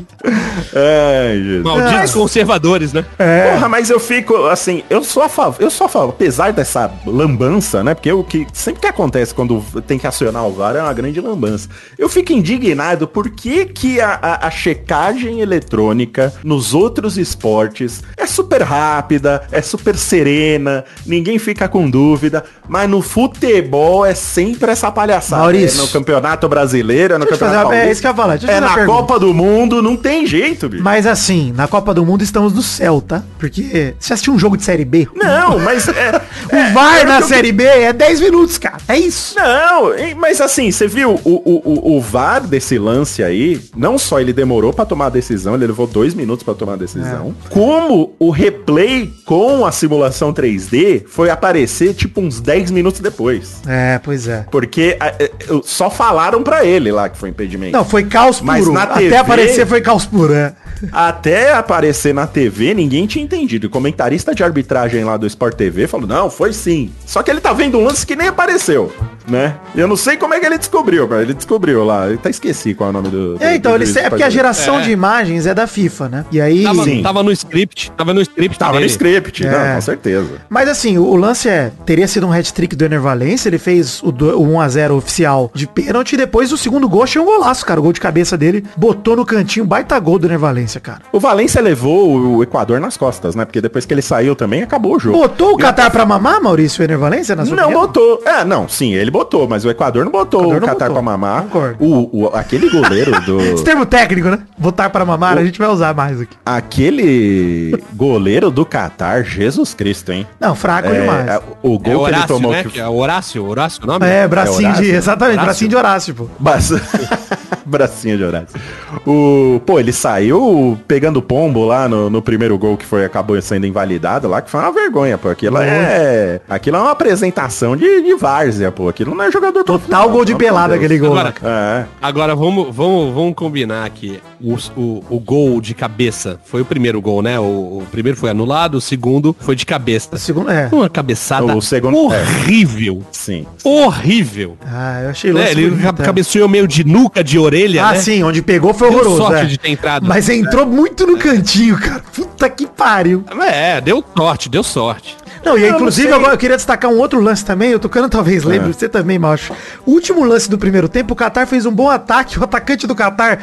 [0.94, 1.62] Ai, Jesus.
[1.64, 3.04] Malditos conservadores, né?
[3.18, 3.52] É.
[3.52, 6.90] Porra, mas eu fico, assim, eu sou a favor, eu sou a favor, apesar dessa
[7.06, 7.94] lambança, né?
[7.94, 11.20] Porque o que sempre que acontece quando tem que acionar o VAR é uma grande
[11.20, 11.68] lambança.
[11.98, 18.26] Eu fico indignado por que que a, a- a checagem eletrônica nos outros esportes é
[18.26, 24.90] super rápida, é super serena, ninguém fica com dúvida, mas no futebol é sempre essa
[24.90, 25.42] palhaçada.
[25.42, 25.80] Maurício.
[25.80, 28.16] É no campeonato brasileiro, é no campeonato fazer uma- é paulista, isso que eu ia
[28.16, 28.98] falar, é fazer na pergunta.
[28.98, 30.82] Copa do Mundo, não tem jeito, bicho.
[30.84, 33.22] Mas assim, na Copa do Mundo estamos no céu, tá?
[33.38, 35.08] Porque você assistiu um jogo de Série B?
[35.14, 36.20] Não, mas é,
[36.52, 38.76] O VAR é na que eu- Série B é 10 minutos, cara.
[38.86, 39.34] É isso.
[39.34, 44.20] Não, mas assim, você viu o, o, o, o VAR desse lance aí, não só
[44.20, 48.14] ele demorou pra tomar a decisão, ele levou dois minutos pra tomar a decisão, como
[48.18, 53.62] o replay com a simulação 3D foi aparecer tipo uns 10 minutos depois.
[53.66, 54.44] É, pois é.
[54.50, 55.30] Porque a- é,
[55.64, 57.72] só falaram pra ele lá que foi impedimento.
[57.72, 58.46] Não, foi caos puro.
[58.46, 60.52] Mas na Até TV aparecer foi caos puro, é.
[60.92, 63.66] Até aparecer na TV, ninguém tinha entendido.
[63.66, 66.90] O comentarista de arbitragem lá do Sport TV falou, não, foi sim.
[67.06, 68.92] Só que ele tá vendo um lance que nem apareceu,
[69.28, 69.54] né?
[69.74, 72.06] Eu não sei como é que ele descobriu, mas ele descobriu lá.
[72.08, 73.36] Eu até esqueci qual é o nome do...
[73.40, 74.82] É, do- então, do juiz é porque a geração É.
[74.82, 76.24] de imagens é da FIFA, né?
[76.30, 76.62] E aí...
[76.64, 77.02] Tava, Sim.
[77.02, 78.90] tava no script, tava no script Tava no dele.
[78.90, 79.50] script, É.
[79.50, 80.28] não, com certeza.
[80.48, 84.10] Mas assim, o, o lance é, teria sido um hat-trick do Enervalência, ele fez o,
[84.12, 87.80] do- o 1x0 oficial de pênalti, e depois o segundo gol achei um golaço, cara.
[87.80, 90.26] O gol de cabeça dele, botou no cantinho, baita gol do
[90.74, 91.00] Enervalência, cara.
[91.12, 93.44] O Valência levou o Equador nas costas, né?
[93.44, 95.18] Porque depois que ele saiu também, acabou o jogo.
[95.18, 97.80] Botou o Qatar pra mamar, Maurício, o Enervalência, na sua Não opinião?
[97.82, 98.22] botou.
[98.24, 101.42] É, não, sim, ele botou, mas o Equador não botou o Qatar botou, pra mamar.
[101.44, 101.76] concordo.
[101.84, 103.40] O, o- aquele goleiro do...
[103.40, 104.38] Esse termo técnico, né?
[104.58, 106.36] Botar para mamar, a gente vai usar mais aqui.
[106.44, 110.26] Aquele goleiro do Qatar, Jesus Cristo, hein?
[110.40, 111.28] Não, fraco É, demais.
[111.28, 112.64] é, o É gol que ele Horácio, tomou né?
[112.64, 114.06] que é Horácio, Horácio o nome?
[114.06, 114.84] É, bracinho Horácio?
[114.84, 114.90] de.
[114.90, 115.46] Exatamente, Horácio?
[115.46, 116.26] bracinho de Horácio, pô.
[116.38, 116.70] Bas-
[117.68, 118.60] Bracinho de Horácio.
[119.06, 123.66] O, pô, ele saiu pegando pombo lá no, no primeiro gol que foi acabou sendo
[123.66, 125.28] invalidado lá, que foi uma vergonha, pô.
[125.28, 128.88] Aquilo é, aquilo é uma apresentação de, de várzea, pô.
[128.88, 131.12] Aquilo não é jogador Total gol de pelada aquele gol.
[131.16, 131.34] Agora.
[131.42, 131.84] É.
[132.00, 134.20] Agora vamos, vamos, vamos combinar aqui.
[134.40, 137.38] O, o, o gol de cabeça foi o primeiro gol, né?
[137.40, 140.10] O, o primeiro foi anulado, o segundo foi de cabeça.
[140.12, 140.68] O segundo, é.
[140.70, 143.02] Uma cabeçada O segundo- horrível.
[143.10, 143.46] Sim.
[143.62, 144.56] Horrível.
[144.66, 145.50] Ah, eu achei Né?
[145.50, 146.04] Ele bonito, é.
[146.04, 147.98] cabeceou meio de nuca, de orelha, Ah, né?
[147.98, 149.22] sim, onde pegou foi Deu horroroso.
[149.22, 149.44] sorte é.
[149.46, 150.06] de ter entrado.
[150.06, 152.02] Mas entrou muito no cantinho, cara.
[152.14, 153.24] Puta que pariu.
[153.50, 155.16] É, deu sorte, deu sorte.
[155.44, 156.16] Não, e Eu não inclusive sei.
[156.16, 159.52] eu, eu queria destacar um outro lance também, o Tucano talvez lembre, você também, macho.
[159.84, 162.94] O último lance do primeiro tempo, o Qatar fez um bom ataque, o atacante do
[162.94, 163.38] Qatar,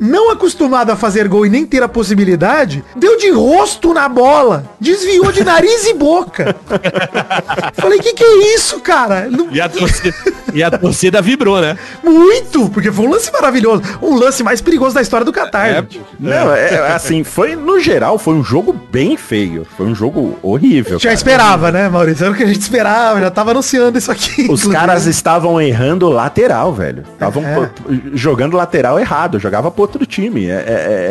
[0.00, 4.64] não acostumado a fazer gol e nem ter a possibilidade, deu de rosto na bola,
[4.80, 6.56] desviou de nariz e boca.
[7.74, 9.28] Falei, que que é isso, cara?
[9.30, 10.14] Não- E a torcida,
[10.54, 11.76] e a torcida vibrou, né?
[12.02, 15.66] Muito, porque foi um lance maravilhoso, um lance mais perigoso da história do Qatar.
[15.66, 16.00] É, gente.
[16.18, 19.66] Não, é, assim, foi, no geral, foi um jogo bem feio.
[19.76, 20.98] Foi um jogo horrível.
[20.98, 21.14] Já cara.
[21.14, 22.24] esperava, né, Maurício?
[22.24, 24.46] Era o que a gente esperava, já tava anunciando isso aqui.
[24.50, 27.04] Os caras estavam errando lateral, velho.
[27.12, 27.70] Estavam É.
[28.14, 30.46] jogando lateral errado, jogava pro outro time.
[30.46, 30.52] É,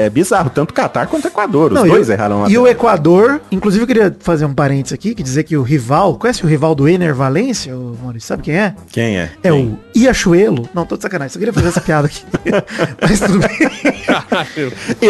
[0.02, 1.72] é- é bizarro, tanto Catar quanto Equador.
[1.72, 4.94] Os Não, dois e, o- erraram E o Equador, inclusive eu queria fazer um parênteses
[4.94, 8.44] aqui, que dizer que o rival, conhece o rival do Ener Valência, o Maurício, sabe
[8.44, 8.74] quem é?
[8.92, 9.30] Quem é?
[9.44, 9.66] É Quem?
[9.96, 10.70] o Iachuelo.
[10.74, 12.24] Não, tô de sacanagem, só queria fazer essa piada aqui.
[13.02, 13.50] Mas tudo bem.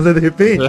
[0.00, 0.62] Né, de repente.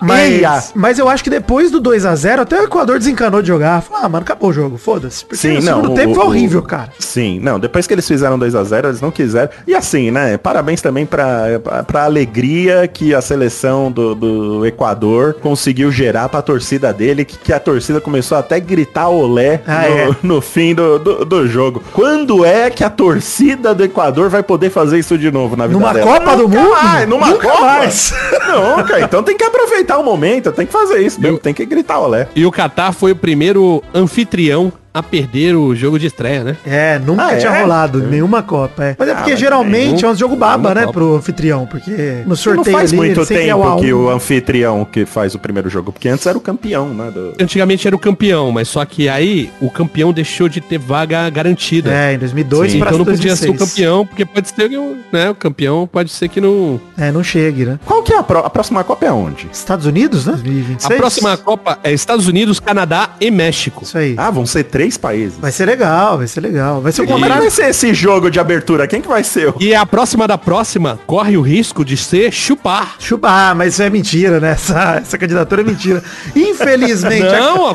[0.00, 3.80] Mas, mas eu acho que depois do 2x0, até o Equador desencanou de jogar.
[3.82, 5.24] Falou, ah, mano, acabou o jogo, foda-se.
[5.24, 5.76] Porque Sim, o não.
[5.76, 6.90] segundo o- tempo foi o- horrível, cara.
[6.98, 7.58] Sim, não.
[7.58, 9.33] Depois que eles fizeram 2 a 0 eles não quiseram.
[9.66, 10.36] E assim, né?
[10.36, 16.42] Parabéns também pra, pra, pra alegria que a seleção do, do Equador conseguiu gerar pra
[16.42, 20.16] torcida dele, que, que a torcida começou até a gritar olé Ah, no, é.
[20.22, 21.82] no fim do, do, do jogo.
[21.92, 25.78] Quando é que a torcida do Equador vai poder fazer isso de novo na vida
[25.78, 26.18] Numa dela?
[26.18, 26.70] Copa do Mundo?
[26.70, 27.60] mais, numa Nunca Copa?
[27.62, 28.14] mais.
[28.76, 29.00] Nunca.
[29.00, 32.28] Então tem que aproveitar o momento, tem que fazer isso mesmo, tem que gritar olé.
[32.34, 36.56] E o Qatar foi o primeiro anfitrião a perder o jogo de estreia, né?
[36.64, 37.60] É, nunca Ah, tinha é?
[37.62, 38.84] rolado nenhuma Copa.
[38.84, 38.96] É.
[38.96, 40.92] Mas é porque mas geralmente é um jogo baba, né, Copa.
[40.92, 41.66] pro anfitrião.
[41.66, 41.90] Porque
[42.22, 43.80] no Não sorteio faz ali, muito é o tempo A1.
[43.80, 47.10] que o anfitrião que faz o primeiro jogo, porque antes era o campeão, né?
[47.10, 51.28] do- Antigamente era o campeão, mas só que aí o campeão deixou de ter vaga
[51.28, 51.92] garantida.
[51.92, 52.78] É, em 2002 Sim.
[52.78, 53.58] Então não podia ser o 2006.
[53.74, 56.80] campeão, porque pode ser que o, né, o campeão pode ser que não.
[56.96, 57.80] É, não chegue, né?
[57.84, 59.48] Qual que é a, pró- a próxima Copa é onde?
[59.52, 60.32] Estados Unidos, né?
[60.34, 60.84] 2026.
[60.92, 63.82] A próxima Copa é Estados Unidos, Canadá e México.
[63.82, 64.14] Isso aí.
[64.16, 65.38] Ah, vão ser três países.
[65.40, 66.80] Vai ser legal, vai ser legal.
[66.80, 67.36] Vai ser o é contrário.
[67.42, 68.86] vai ser esse jogo de abertura?
[68.86, 69.48] Quem que vai ser?
[69.48, 72.96] o- E a próxima da próxima corre o risco de ser chupar.
[72.98, 74.50] Chupa, ah, mas isso é mentira, né?
[74.52, 76.02] Essa, essa candidatura é mentira.
[76.34, 77.74] Infelizmente, a- Não, a,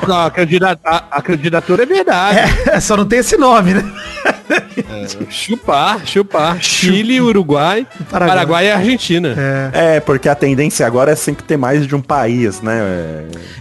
[0.85, 2.39] a- a candidatura é verdade.
[2.69, 3.83] é, só não tem esse nome, né?
[5.29, 6.61] Chupar, chupar.
[6.61, 8.35] Chile, Uruguai, Paraguai.
[8.35, 9.35] Paraguai, e Argentina.
[9.37, 9.95] É.
[9.95, 12.79] É, porque a tendência agora é sempre ter mais de um país, né?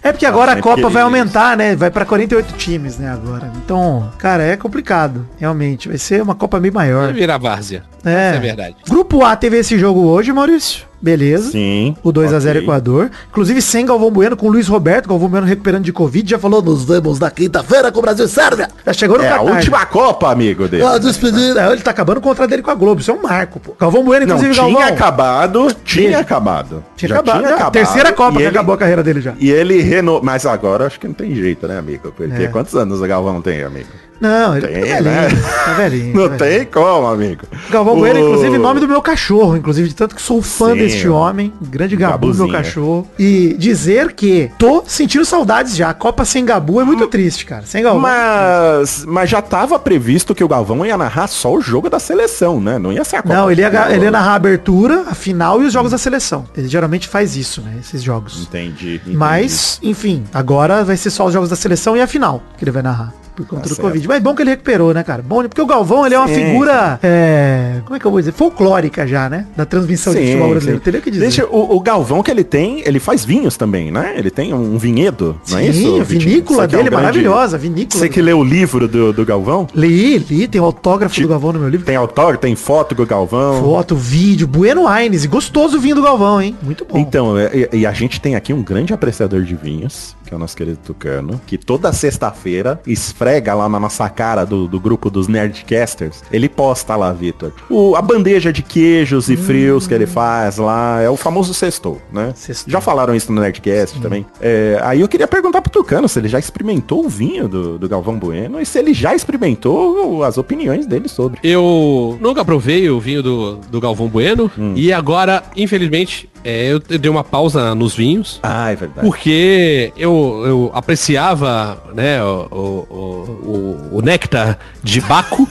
[0.02, 1.76] É, É porque agora a Copa vai aumentar, né?
[1.76, 3.52] Vai pra 48 times, né, agora.
[3.64, 5.88] Então, cara, é complicado, realmente.
[5.88, 7.06] Vai ser uma Copa bem maior.
[7.06, 7.82] Vai virar várzea.
[8.04, 8.28] É.
[8.30, 8.76] Isso é verdade.
[8.88, 10.86] Grupo A teve esse jogo hoje, Maurício.
[11.00, 11.52] Beleza.
[11.52, 11.96] Sim.
[12.02, 12.62] O 2x0 ok.
[12.62, 13.10] Equador.
[13.30, 15.08] Inclusive sem Galvão Bueno, com o Luiz Roberto.
[15.08, 16.28] Galvão Bueno recuperando de Covid.
[16.28, 18.68] Já falou, nos vemos na quinta-feira com o Brasil e Sérvia.
[18.84, 20.82] Já chegou no É a última Copa, amigo dele.
[20.84, 21.72] Ah, despedida.
[21.72, 23.00] Ele tá acabando o contrato dele com a Globo.
[23.00, 23.76] Isso é um marco, pô.
[23.78, 24.88] Galvão Bueno, Não, inclusive, tinha Galvão.
[24.94, 26.18] acabado, tinha Tinha.
[26.18, 26.84] acabado.
[26.96, 27.42] Tinha Já acabado.
[27.42, 29.34] Não, terceira Copa e que ele- acabou a carreira dele já.
[29.38, 30.20] E ele renovou.
[30.24, 32.12] Mas agora acho que não tem jeito, né, amigo?
[32.16, 32.48] Porque É.
[32.48, 33.86] quantos anos o Galvão tem, amigo?
[34.20, 35.02] Não, ele Tem, tá velhinho.
[35.04, 35.28] né?
[35.64, 36.14] Tá velhinho.
[36.14, 36.56] Não tá velhinho.
[36.58, 37.42] tem como, amigo.
[37.70, 40.78] Galvão O- Bueno, inclusive, nome do meu cachorro, inclusive, de tanto que sou fã Sim,
[40.78, 43.06] deste homem, grande Gabu, meu cachorro.
[43.18, 45.90] E dizer que tô sentindo saudades já.
[45.90, 47.64] A Copa sem Gabu é muito triste, cara.
[47.64, 48.00] Sem Galvão.
[48.02, 52.60] Mas, mas já tava previsto que o Galvão ia narrar só o jogo da seleção,
[52.60, 52.78] né?
[52.78, 53.34] Não ia ser a Copa.
[53.34, 56.44] Não, ele ia, ele ia narrar a abertura, a final e os jogos da seleção.
[56.56, 57.76] Ele geralmente faz isso, né?
[57.80, 58.42] Esses jogos.
[58.42, 58.96] Entendi.
[58.96, 59.16] entendi.
[59.16, 62.70] Mas, enfim, agora vai ser só os jogos da seleção e a final que ele
[62.70, 63.12] vai narrar.
[63.38, 63.80] Por conta Tá do certo.
[63.86, 64.08] Covid.
[64.08, 65.22] Mas é bom que ele recuperou, né, cara?
[65.22, 66.34] Bom, porque o Galvão, ele é uma Sim.
[66.34, 68.32] figura, é, como é que eu vou dizer?
[68.32, 69.46] Folclórica já, né?
[69.56, 70.78] Da transmissão de Sim, futebol brasileiro.
[70.80, 70.84] sim.
[70.84, 71.22] Teria que dizer.
[71.26, 74.14] Deixa, o, o Galvão que ele tem, ele faz vinhos também, né?
[74.16, 76.00] Ele tem um vinhedo, não é Sim, isso?
[76.00, 78.00] a vinícola que é um dele é grande- maravilhosa, vinícola.
[78.00, 79.68] Você que lê o livro do, do Galvão?
[79.72, 81.86] Li, li, tem o autógrafo do Galvão no meu livro.
[81.86, 83.62] Tem autógrafo, tem foto do Galvão.
[83.62, 85.22] Foto, vídeo, Bueno Aires.
[85.22, 86.56] E gostoso o vinho do Galvão, hein?
[86.62, 86.98] Muito bom.
[86.98, 90.36] Então, é- e, e a gente tem aqui um grande apreciador de vinhos, que é
[90.36, 95.10] o nosso querido Tucano, que toda sexta-feira esfrega lá na nossa cara do, do grupo
[95.10, 96.22] dos Nerdcasters.
[96.32, 97.52] Ele posta lá, Vitor.
[97.96, 102.32] A bandeja de queijos e frios que ele faz lá, é o famoso sextou, né?
[102.34, 102.72] Sextou.
[102.72, 104.26] Já falaram isso no Nerdcast também.
[104.40, 107.88] É, aí eu queria perguntar pro Tucano se ele já experimentou o vinho do, do
[107.88, 111.40] Galvão Bueno e se ele já experimentou as opiniões dele sobre.
[111.42, 114.50] Eu nunca provei o vinho do, do Galvão Bueno.
[114.58, 114.72] Hum.
[114.76, 118.38] E agora, infelizmente, é, eu, eu dei uma pausa nos vinhos.
[118.42, 119.06] Ah, é verdade.
[119.06, 125.48] Porque eu, eu apreciava né, o, o, o, o- néctar de Baco.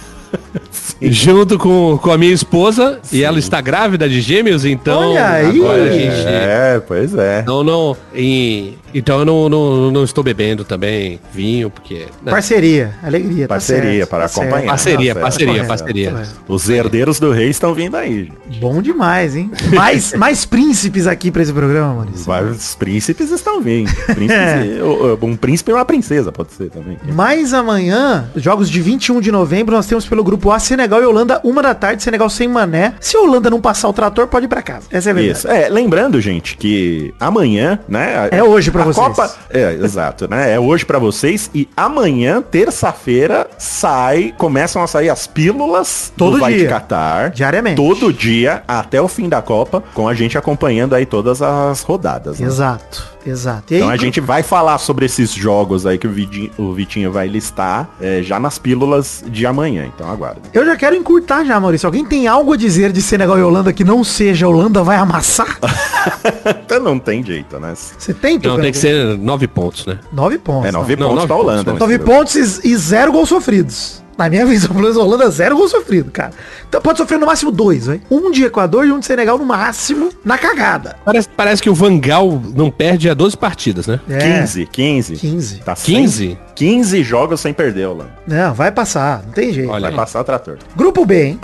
[1.02, 5.60] Junto com, com a minha esposa e ela está grávida de gêmeos, então Olha aí.
[5.60, 7.44] agora a gente É, pois é.
[7.46, 12.32] não não e, então eu não, não, não estou bebendo também vinho porque né?
[12.32, 13.48] Parceria, alegria.
[13.48, 14.66] tá Parceria, certo, para tá acompanhar.
[14.68, 16.24] parceria, Tá parceria, parceria.
[16.48, 18.32] Os herdeiros do rei estão vindo aí.
[18.60, 19.52] Bom demais, hein?
[19.74, 22.26] Mais, mais príncipes aqui pra esse programa, Maurício.
[22.26, 23.92] Vários príncipes estão vindo.
[24.16, 26.98] Príncipes e- o- um príncipe e uma princesa, pode ser também.
[27.14, 31.40] Mas amanhã, jogos de 21 de novembro, nós temos pelo grupo A Senegal e Holanda,
[31.44, 32.94] uma da tarde, Senegal sem mané.
[33.00, 34.88] Se a Holanda não passar o trator, pode ir pra casa.
[34.92, 35.38] Essa é a verdade.
[35.38, 35.48] Isso.
[35.48, 38.30] É, lembrando, gente, que amanhã, né?
[38.32, 39.06] É hoje pra a vocês.
[39.08, 40.54] Copa, é, exato, né?
[40.54, 46.40] É hoje pra vocês e amanhã, terça-feira, sai, começam a sair as pílulas Todo do
[46.40, 46.64] Vai dia.
[46.64, 47.32] de Qatar.
[47.32, 47.76] Diariamente.
[47.76, 52.40] Todo dia até o fim da Copa, com a gente acompanhando aí todas as rodadas.
[52.40, 52.48] né?
[52.48, 53.74] Exato, exato.
[53.74, 56.74] E aí, Então a gente vai falar sobre esses jogos aí que o Vitinho, o
[56.74, 59.86] Vitinho vai listar é, já nas pílulas de amanhã.
[59.94, 60.42] Então aguarda.
[60.54, 61.86] Eu já quero encurtar já, Maurício.
[61.88, 64.98] Alguém tem algo a dizer de Senegal e Holanda que não seja a Holanda vai
[64.98, 65.58] amassar?
[66.64, 67.74] então não tem jeito, né?
[67.76, 70.00] Você tem, Não, tem que ser nove pontos, né?
[70.12, 70.70] Nove pontos.
[70.70, 71.64] É nove Não, pontos nove pra pontos, Holanda.
[71.64, 71.74] não.
[71.74, 74.04] nesse Nove pontos e, e zero gols sofridos.
[74.18, 76.32] Na minha visão, pelo menos a Holanda, zero gols sofrido, cara.
[76.68, 78.02] Então pode sofrer no máximo dois, vai.
[78.10, 80.96] Um de Equador e um de Senegal no máximo, na cagada.
[81.06, 84.00] Parece, parece que o Vangal não perde a 12 partidas, né?
[84.10, 84.40] É.
[84.40, 85.16] 15, 15.
[85.18, 85.58] 15.
[85.60, 86.38] Tá sem- 15?
[86.56, 88.12] 15 jogos sem perder, Holanda.
[88.28, 89.70] Não, vai passar, não tem jeito.
[89.70, 89.96] Olha Vai aí.
[89.96, 90.58] passar o trator.
[90.76, 91.40] Grupo B, hein?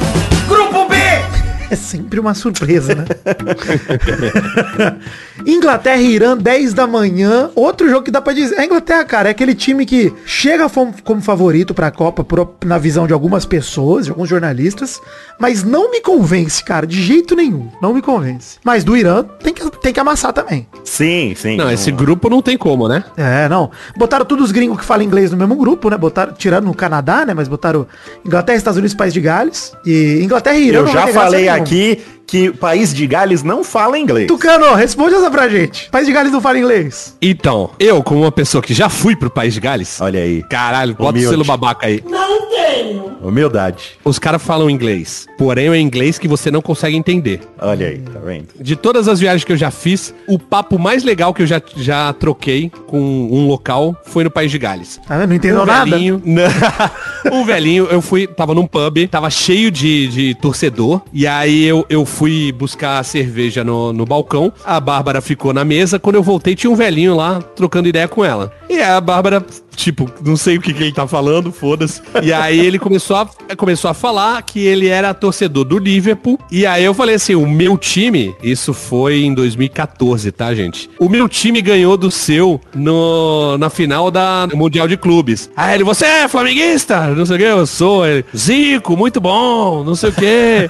[0.47, 0.95] Grupo B!
[1.71, 3.05] É sempre uma surpresa, né?
[5.45, 7.49] Inglaterra e Irã, 10 da manhã.
[7.55, 8.59] Outro jogo que dá pra dizer.
[8.59, 10.67] A Inglaterra, cara, é aquele time que chega
[11.03, 14.99] como favorito pra Copa por- na visão de algumas pessoas, de alguns jornalistas,
[15.39, 17.69] mas não me convence, cara, de jeito nenhum.
[17.81, 18.57] Não me convence.
[18.63, 20.67] Mas do Irã tem que, tem que amassar também.
[20.83, 21.57] Sim, sim.
[21.57, 23.03] Não, esse grupo não tem como, né?
[23.17, 23.71] É, não.
[23.97, 25.97] Botaram todos os gringos que falam inglês no mesmo grupo, né?
[25.97, 27.33] Botaram, tirando no Canadá, né?
[27.33, 27.85] Mas botaram
[28.25, 29.73] Inglaterra, Estados Unidos, País de Gales.
[29.85, 30.79] E Inglaterra e Irã.
[30.79, 32.01] Eu já falei aqui
[32.34, 34.25] que o país de Gales não fala inglês.
[34.27, 35.88] Tucano, responde essa pra gente.
[35.91, 37.15] País de Gales não fala inglês.
[37.21, 40.41] Então, eu, como uma pessoa que já fui pro País de Gales, Olha aí.
[40.49, 41.29] caralho, bota o Humilde.
[41.29, 42.03] selo babaca aí.
[43.21, 43.99] Humildade.
[44.03, 47.39] Os caras falam inglês, porém é inglês que você não consegue entender.
[47.59, 48.47] Olha aí, tá vendo?
[48.59, 51.61] De todas as viagens que eu já fiz, o papo mais legal que eu já,
[51.77, 54.99] já troquei com um local foi no País de Gales.
[55.07, 55.27] Vendo?
[55.27, 55.89] Não entendeu um nada.
[55.89, 56.21] velhinho,
[57.31, 61.86] um velhinho, eu fui, tava num pub, tava cheio de, de torcedor, e aí eu,
[61.89, 66.55] eu fui buscar cerveja no, no balcão, a Bárbara ficou na mesa, quando eu voltei
[66.55, 68.51] tinha um velhinho lá trocando ideia com ela.
[68.70, 69.45] E a Bárbara,
[69.76, 72.01] tipo, não sei o que, que ele tá falando, foda-se.
[72.22, 76.66] E aí ele começou a, começou a falar que ele era torcedor do Liverpool, e
[76.66, 80.89] aí eu falei assim, o meu time, isso foi em 2014, tá, gente?
[80.99, 85.49] O meu time ganhou do seu no, na final da Mundial de Clubes.
[85.55, 87.07] Aí ele, você é flamenguista?
[87.07, 88.05] Não sei o que, eu sou.
[88.05, 90.70] Ele, Zico, muito bom, não sei o que.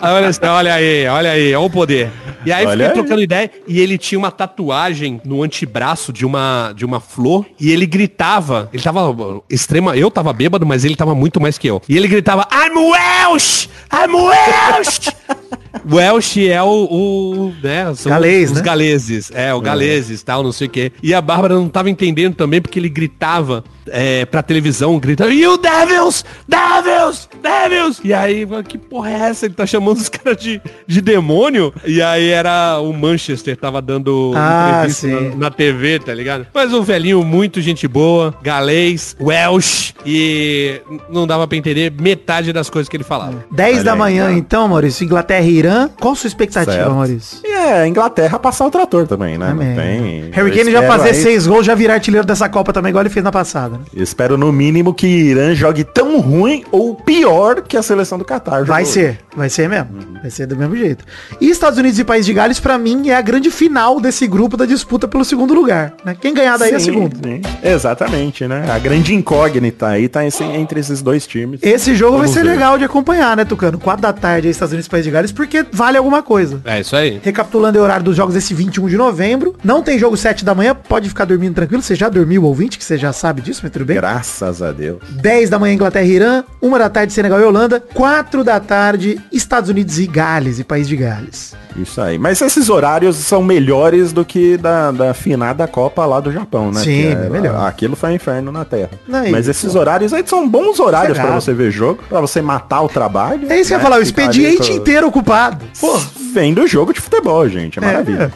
[0.00, 2.10] aí olha, assim, olha aí, olha aí, olha o poder.
[2.44, 2.92] E aí Olha fiquei aí.
[2.92, 7.21] trocando ideia e ele tinha uma tatuagem no antebraço de uma, de uma flor
[7.58, 11.66] e ele gritava, ele tava extrema, eu tava bêbado, mas ele tava muito mais que
[11.66, 11.80] eu.
[11.88, 13.68] E ele gritava, I'm Welsh!
[13.92, 15.12] I'm Welsh!
[15.90, 18.62] Welsh é o, o né, são Galês, os né?
[18.62, 20.92] galeses, é, o galeses, tal, não sei o quê.
[21.02, 25.58] E a Bárbara não tava entendendo também porque ele gritava é, pra televisão, gritando, You
[25.58, 26.24] Devils!
[26.48, 27.28] Devils!
[27.42, 28.00] Devils!
[28.04, 29.46] E aí, que porra é essa?
[29.46, 31.72] Ele tá chamando os caras de, de demônio?
[31.84, 35.30] E aí era o Manchester, tava dando Ah, entrevista sim.
[35.30, 36.46] na, na TV, tá ligado?
[36.54, 40.80] Mas um velhinho muito gente boa, galês, Welsh, e
[41.10, 43.44] não dava pra entender metade das coisas que ele falava.
[43.52, 44.32] 10 Olha da aí, manhã, tá.
[44.32, 45.04] então, Maurício.
[45.04, 45.88] Inglaterra e Irã.
[46.00, 46.90] Qual a sua expectativa, Certo.
[46.92, 47.38] Maurício?
[47.44, 49.50] E é, Inglaterra passar o trator também, né?
[49.50, 49.68] Amém.
[49.68, 50.30] Não tem.
[50.32, 53.10] Harry Kane já fazer aí- seis gols, já virar artilheiro dessa Copa também, igual ele
[53.10, 53.71] fez na passada.
[53.72, 53.78] Né?
[53.94, 58.24] eu Espero no mínimo que Irã jogue tão ruim ou pior que a seleção do
[58.24, 58.64] Qatar.
[58.64, 59.88] Vai ser, vai ser mesmo.
[60.20, 61.04] Vai ser do mesmo jeito.
[61.40, 64.56] E Estados Unidos e País de Gales, pra mim, é a grande final desse grupo
[64.56, 65.94] da disputa pelo segundo lugar.
[66.04, 66.16] Né?
[66.20, 67.16] Quem ganhar daí é Sim, segundo.
[67.22, 67.40] sim.
[67.62, 68.64] Exatamente, né?
[68.70, 71.60] A grande incógnita aí tá esse- entre esses dois times.
[71.62, 72.52] Esse jogo Vamos vai ser ver.
[72.54, 73.78] legal de acompanhar, né, Tucano?
[73.78, 76.60] 4 da tarde aí, Estados Unidos e País de Gales, porque vale alguma coisa.
[76.64, 77.20] É isso aí.
[77.22, 79.54] Recapitulando o horário dos jogos desse 21 de novembro.
[79.64, 81.82] Não tem jogo 7 da manhã, pode ficar dormindo tranquilo.
[81.82, 83.96] Você já dormiu, ouvinte, que você já sabe disso, tudo bem?
[83.96, 84.98] Graças a Deus.
[85.10, 86.44] 10 da manhã, Inglaterra e Irã.
[86.60, 87.80] 1 da tarde, Senegal e Holanda.
[87.94, 91.54] 4 da tarde, Estados Unidos e Gales, e País de Gales.
[91.76, 92.18] Isso aí.
[92.18, 96.80] Mas esses horários são melhores do que da, da finada Copa lá do Japão, né?
[96.82, 97.66] Sim, bem melhor.
[97.66, 98.90] Aquilo foi um inferno na Terra.
[99.08, 101.40] Não, Mas esses horários aí são bons horários pra Sossegado.
[101.42, 103.50] você ver jogo, pra você matar o trabalho.
[103.50, 103.84] É isso que eu ia né?
[103.84, 105.64] falar, o expediente inteiro ocupado.
[105.80, 105.98] Pô,
[106.32, 107.78] vendo jogo de futebol, gente.
[107.78, 108.32] É maravilha.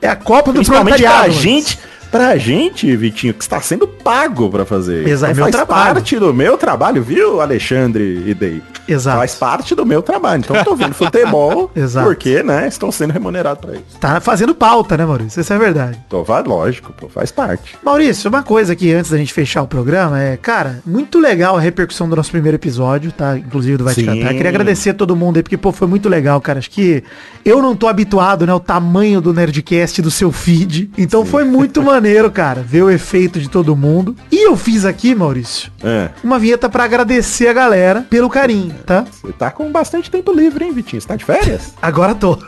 [0.00, 0.06] É.
[0.06, 1.32] É a Copa do Principalmente pra proletariado.
[1.42, 1.78] gente,
[2.10, 5.06] pra gente, Vitinho, que está sendo pago pra fazer.
[5.06, 5.94] Exato, faz trabalho.
[5.94, 8.62] parte do meu trabalho, viu, Alexandre e Dei?
[8.88, 9.18] Exato.
[9.18, 10.40] Faz parte do meu trabalho.
[10.40, 12.06] Então eu tô vendo futebol Exato.
[12.08, 13.98] porque, né, estão sendo remunerados pra isso.
[14.00, 15.40] Tá fazendo pauta, né, Maurício?
[15.40, 15.98] Isso é verdade.
[16.06, 17.76] Então, vai, lógico, pô, faz parte.
[17.84, 21.60] Maurício, uma coisa aqui antes da gente fechar o programa é, cara, muito legal a
[21.60, 23.38] repercussão do nosso primeiro episódio, tá?
[23.38, 24.06] Inclusive do Vai Te Sim.
[24.06, 24.34] Catar.
[24.34, 26.58] Queria agradecer a todo mundo aí, porque, pô, foi muito legal, cara.
[26.58, 27.04] Acho que
[27.44, 30.90] eu não tô habituado, né, ao tamanho do Nerdcast do seu feed.
[30.98, 34.16] Então foi muito maneiro, cara, ver o efeito de todo mundo.
[34.32, 39.04] E eu fiz aqui, Maurício, É, uma vinheta pra agradecer a galera pelo carinho, tá?
[39.22, 41.00] você tá com bastante tempo livre, hein, Vitinho?
[41.00, 41.74] Você tá de férias?
[41.82, 42.38] Agora tô.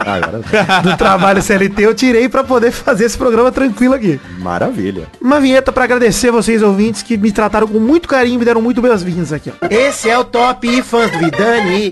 [0.00, 0.40] Ah, Agora,
[0.82, 4.18] Do trabalho CLT eu tirei pra poder fazer esse programa tranquilo aqui.
[4.38, 5.06] maravilha.
[5.20, 8.62] Uma vinheta pra agradecer vocês ouvintes que me trataram com muito carinho e me deram
[8.62, 9.66] muito boas-vindas aqui, ó.
[9.70, 11.90] Esse é o Top Fãs do Vidani.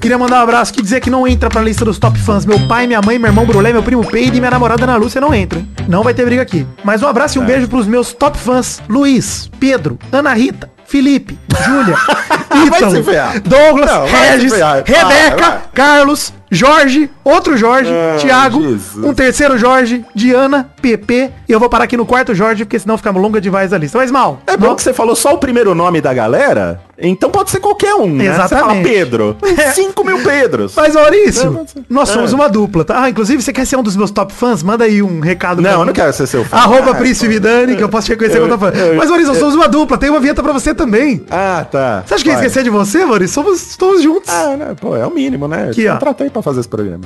[0.00, 2.44] Queria mandar um abraço que dizer que não entra pra lista dos top fãs.
[2.44, 5.20] Meu pai, minha mãe, meu irmão Brulé, meu primo Peide e minha namorada Ana Lúcia
[5.20, 5.60] não entram.
[5.60, 5.68] hein?
[5.88, 6.66] Não vai ter briga aqui.
[6.84, 8.82] Mas um abraço e um beijo pros meus top fãs.
[8.88, 11.96] Luiz, Pedro, Ana Rita, Felipe, Júlia,
[12.66, 13.02] Ítalo.
[13.44, 14.52] Douglas, Não, Regis.
[14.58, 15.60] Vai, Rebeca, vai.
[15.74, 19.04] Carlos, Jorge, outro Jorge, Ah, Thiago, Jesus.
[19.04, 21.30] um terceiro Jorge, Diana, PP.
[21.48, 23.98] E eu vou parar aqui no quarto Jorge, porque senão fica longa demais a lista.
[23.98, 24.40] Mas mal.
[24.46, 27.94] É bom que você falou só o primeiro nome da galera, então pode ser qualquer
[27.94, 28.24] um, né?
[28.24, 28.88] Você fala Exatamente.
[28.88, 29.36] Pedro.
[29.56, 29.70] É.
[29.72, 30.72] 5 mil Pedros.
[30.76, 32.34] Mas Maurício, Não, mas- nós somos É.
[32.34, 33.02] uma dupla, tá?
[33.02, 34.62] Ah, inclusive, você quer ser um dos meus top fãs?
[34.62, 35.60] Manda aí um recado.
[35.62, 35.86] pra Não, eu mim.
[35.86, 36.56] não quero ser seu fã.
[36.56, 38.94] Arroba Ah, Príncipe Vidani, que eu posso te reconhecer eu- como top fã.
[38.96, 41.24] Mas Maurício, nós somos uma dupla, tem uma vinheta pra você também.
[41.30, 42.02] Ah, tá.
[42.06, 43.34] Você acha que eu ia esquecer de você, Maurício?
[43.34, 44.30] Somos, estamos juntos.
[44.32, 44.74] Ah, né?
[44.80, 45.68] Pô, é o mínimo, né?
[45.70, 45.94] Aqui, Eu ó.
[45.94, 47.00] contratei pra fazer esse programa.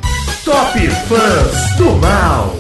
[0.45, 2.57] Top Fãs do Mal.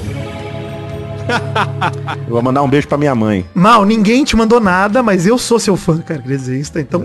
[2.27, 3.45] Eu vou mandar um beijo pra minha mãe.
[3.55, 6.23] Mal, ninguém te mandou nada, mas eu sou seu fã, cara.
[6.27, 6.81] Isso, tá?
[6.81, 7.03] Então,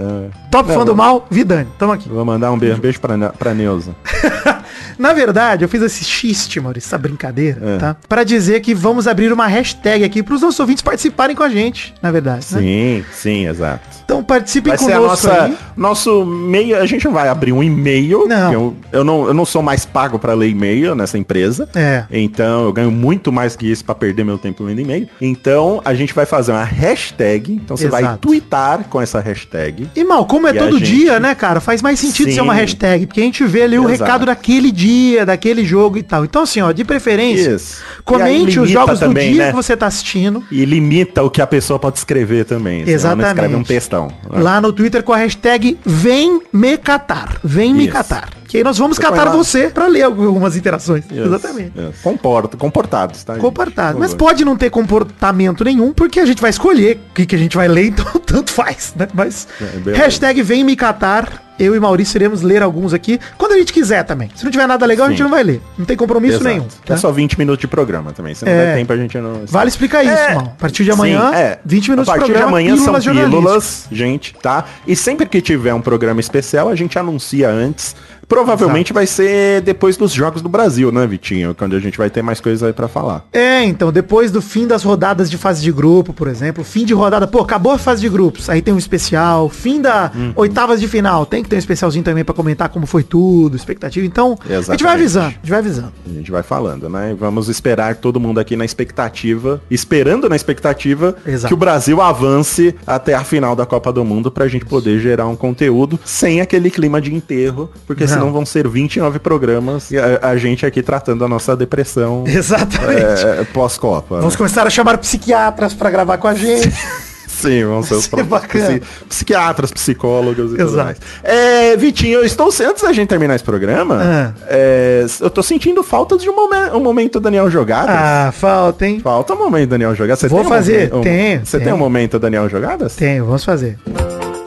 [0.54, 1.68] top Não, fã do mal, Vidani.
[1.80, 2.08] Tamo aqui.
[2.08, 3.96] Vou mandar um beijo, beijo pra, pra Neuza.
[5.00, 7.78] Na verdade, eu fiz esse xiste, Maurício, essa brincadeira, É.
[7.78, 7.96] tá?
[8.08, 11.94] Pra dizer que vamos abrir uma hashtag aqui pros nossos ouvintes participarem com a gente,
[12.02, 12.62] na verdade, né?
[12.62, 13.82] Sim, sim, exato.
[14.06, 15.58] Então participem Vai conosco nossa, aí.
[15.76, 18.28] nosso meio, a gente vai abrir um e-mail.
[18.28, 18.54] Não.
[18.54, 21.68] Eu, eu não, eu não sou mais pago pra ler e-mail nessa empresa.
[21.74, 22.04] É.
[22.12, 25.08] Então eu ganho muito mais que isso pra perder meu tempo lendo e-mail.
[25.20, 27.54] Então a gente vai fazer uma hashtag.
[27.54, 28.20] Então você vai Exato.
[28.20, 29.90] twittar com essa hashtag.
[29.96, 31.60] E mal, como é E todo gente- dia, né, cara?
[31.60, 32.60] Faz mais sentido ser uma Sim.
[32.60, 34.04] hashtag, porque a gente vê ali o Exato.
[34.04, 36.24] recado daquele dia, daquele jogo e tal.
[36.26, 37.82] Então, assim, ó, de preferência, Isso.
[38.04, 39.50] Comente os jogos também, do dia né?
[39.50, 40.44] que você tá assistindo.
[40.52, 42.84] E limita o que a pessoa pode escrever também.
[42.86, 43.68] não escreve um Exatamente.
[43.68, 44.08] textão.
[44.30, 47.38] Lá no Twitter com a hashtag Vem Me Catar.
[47.44, 47.94] Vem Me Isso.
[47.94, 48.30] Catar.
[48.54, 51.04] Que aí nós vamos Você catar você pra ler algumas interações.
[51.10, 51.72] Isso, Exatamente.
[51.76, 52.04] isso.
[52.04, 53.34] Comporta, comportados, tá?
[53.34, 53.42] gente?
[53.42, 53.94] Comportado.
[53.94, 57.36] Por Mas pode não ter comportamento nenhum, porque a gente vai escolher o que, que
[57.36, 59.08] a gente vai ler, então tanto faz, né?
[59.12, 60.04] Mas É, beleza.
[60.04, 61.42] hashtag vem me catar.
[61.60, 64.30] Eu e Maurício iremos ler alguns aqui, quando a gente quiser também.
[64.34, 65.24] Se não tiver nada legal, a gente Sim.
[65.26, 65.62] não vai ler.
[65.78, 66.48] Não tem compromisso Exato.
[66.50, 66.66] nenhum.
[66.66, 66.98] É tá?
[66.98, 68.34] só 20 minutos de programa também.
[68.34, 68.56] Se não É.
[68.66, 69.44] der tempo, a gente não.
[69.46, 70.34] Vale explicar isso, É.
[70.34, 70.46] mal.
[70.46, 71.60] A partir de amanhã, Sim, é.
[71.64, 73.30] 20 minutos A partir de programa, de amanhã são jornalísticas.
[73.30, 74.66] pílulas, gente, tá?
[74.88, 77.96] E sempre que tiver um programa especial, a gente anuncia antes.
[78.34, 81.54] Provavelmente vai ser depois dos Jogos do Brasil, né, Vitinho?
[81.56, 83.26] Quando a gente vai ter mais coisas aí pra falar.
[83.32, 86.94] É, então, depois do fim das rodadas de fase de grupo, por exemplo, fim de
[86.94, 90.34] rodada, pô, acabou a fase de grupos, aí tem um especial, fim da Uhum.
[90.36, 94.06] oitavas de final, tem que ter um especialzinho também pra comentar como foi tudo, expectativa.
[94.06, 94.86] Então, a gente vai Exatamente.
[94.94, 95.94] avisando, a gente vai avisando.
[96.10, 97.12] A gente vai falando, né?
[97.12, 101.48] E Vamos esperar todo mundo aqui na expectativa, esperando na expectativa Exato.
[101.48, 105.28] que o Brasil avance até a final da Copa do Mundo pra gente poder gerar
[105.28, 108.08] um conteúdo sem aquele clima de enterro, porque Não.
[108.14, 113.26] senão vão ser 29 programas e a, a gente aqui tratando a nossa depressão Exatamente.
[113.26, 114.18] é, pós-Copa.
[114.18, 114.38] Vamos né?
[114.38, 116.72] começar a chamar psiquiatras pra gravar com a gente.
[117.28, 120.86] Sim, vão ser os ser próprios psiquiatras, psicólogos e tudo Exato.
[120.86, 120.98] mais.
[121.24, 124.32] É, Vitinho, eu estou antes da gente terminar esse programa, Ah.
[124.48, 127.90] é, eu tô sentindo falta de um, momen- um momento Daniel Jogadas.
[127.98, 129.00] ah, falta, hein?
[129.04, 130.20] Falta um momento Daniel Jogadas.
[130.20, 131.76] Você Vou tem um fazer, momento- um- tenho, Você tem tenho.
[131.76, 132.96] um momento Daniel Jogadas?
[132.96, 133.78] Tenho, vamos fazer.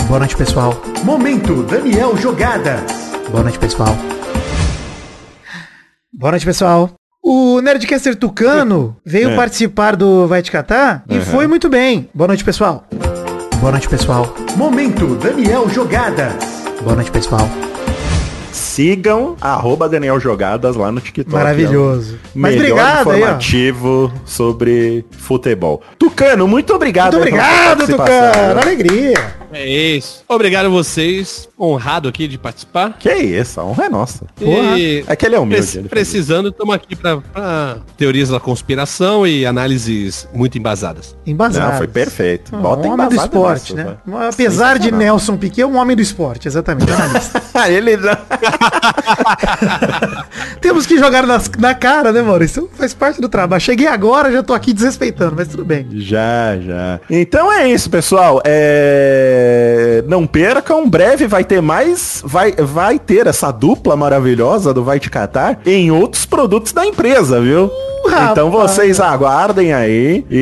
[0.07, 0.81] Boa noite, pessoal.
[1.03, 3.16] Momento Daniel Jogadas.
[3.31, 3.97] Boa noite, pessoal.
[6.12, 6.91] Boa noite, pessoal.
[7.22, 9.37] O Nerdcaster Tucano veio É.
[9.37, 12.09] participar do Vai Te Catar e foi muito bem.
[12.14, 12.87] Boa noite, pessoal.
[13.59, 14.33] Boa noite, pessoal.
[14.57, 16.35] Momento Daniel Jogadas.
[16.83, 17.49] Boa noite, pessoal.
[18.53, 21.35] Sigam arroba Daniel Jogadas lá no TikTok.
[21.35, 22.14] Maravilhoso.
[22.14, 25.83] É Mas obrigado aí, informativo sobre futebol.
[25.99, 27.18] Tucano, muito obrigado.
[27.18, 27.87] Muito aí obrigado.
[27.87, 28.61] Tucano.
[28.61, 29.35] Alegria.
[29.53, 30.22] É isso.
[30.29, 32.96] Obrigado a vocês honrado aqui de participar.
[32.98, 34.24] Que isso, a honra é nossa.
[34.40, 35.66] E É que ele é humilde.
[35.66, 41.16] faz precisando, estamos aqui para teorias da conspiração e análises muito embasadas.
[41.26, 41.70] Embasado.
[41.72, 42.54] Não, foi perfeito.
[42.54, 43.96] Um Bota homem do esporte, né?
[44.28, 44.98] Apesar de Sensacional.
[44.98, 46.90] Nelson Piquet, um homem do esporte, exatamente.
[46.92, 47.42] analista.
[47.68, 48.16] ele não-
[50.61, 52.68] Temos que jogar nas- na cara, né, Maurício?
[52.74, 53.61] Faz parte do trabalho.
[53.61, 55.86] Cheguei agora, já tô aqui desrespeitando, mas tudo bem.
[55.92, 57.00] Já, já.
[57.11, 58.40] Então é isso, pessoal.
[58.44, 60.02] É...
[60.07, 62.22] Não percam, breve vai ter mais.
[62.24, 67.40] Vai, vai ter essa dupla maravilhosa do Vai Te Catar em outros produtos da empresa,
[67.40, 67.70] viu?
[68.30, 70.36] Então vocês aguardem aí e,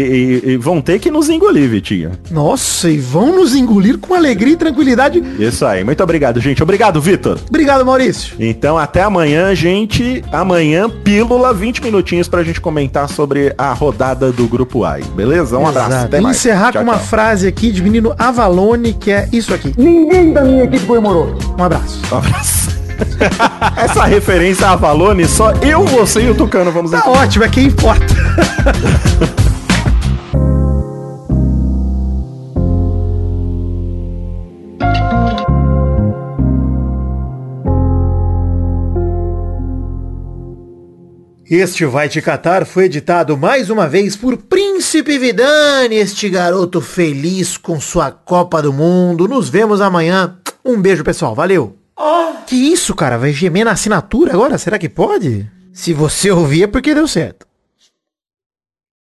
[0.44, 2.10] e- e vão ter que nos engolir, Vitinho.
[2.30, 5.22] Nossa, e vão nos engolir com alegria e tranquilidade.
[5.38, 5.82] Isso aí.
[5.82, 6.62] Muito obrigado, gente.
[6.62, 7.38] Obrigado, Vitor.
[7.48, 8.34] Obrigado, Maurício.
[8.38, 10.22] Então até amanhã, gente.
[10.30, 14.98] Amanhã, pílula, 20 minutinhos pra gente comentar sobre a rodada do grupo A.
[15.16, 15.56] Beleza?
[15.58, 15.88] Um abraço.
[15.90, 16.04] Exato.
[16.04, 16.36] Até E mais.
[16.36, 17.06] encerrar Tchau, com uma tchau.
[17.06, 19.72] frase aqui de menino Avalone, que é isso aqui.
[19.78, 21.36] Ninguém da minha equipe comemorou.
[21.58, 22.00] Um abraço.
[22.12, 22.70] Um abraço.
[23.76, 27.66] Essa referência a Valone, só eu, você e o Tucano vamos Tá ótimo, é quem
[27.66, 28.14] importa.
[41.46, 47.56] Este Vai Te Catar foi editado mais uma vez por Príncipe Vidani, este garoto feliz
[47.56, 49.28] com sua Copa do Mundo.
[49.28, 50.36] Nos vemos amanhã.
[50.64, 51.34] Um beijo, pessoal.
[51.34, 51.76] Valeu.
[52.46, 53.18] Que isso, cara?
[53.18, 54.58] Vai gemer na assinatura agora?
[54.58, 55.50] Será que pode?
[55.72, 57.46] Se você ouvir é porque deu certo.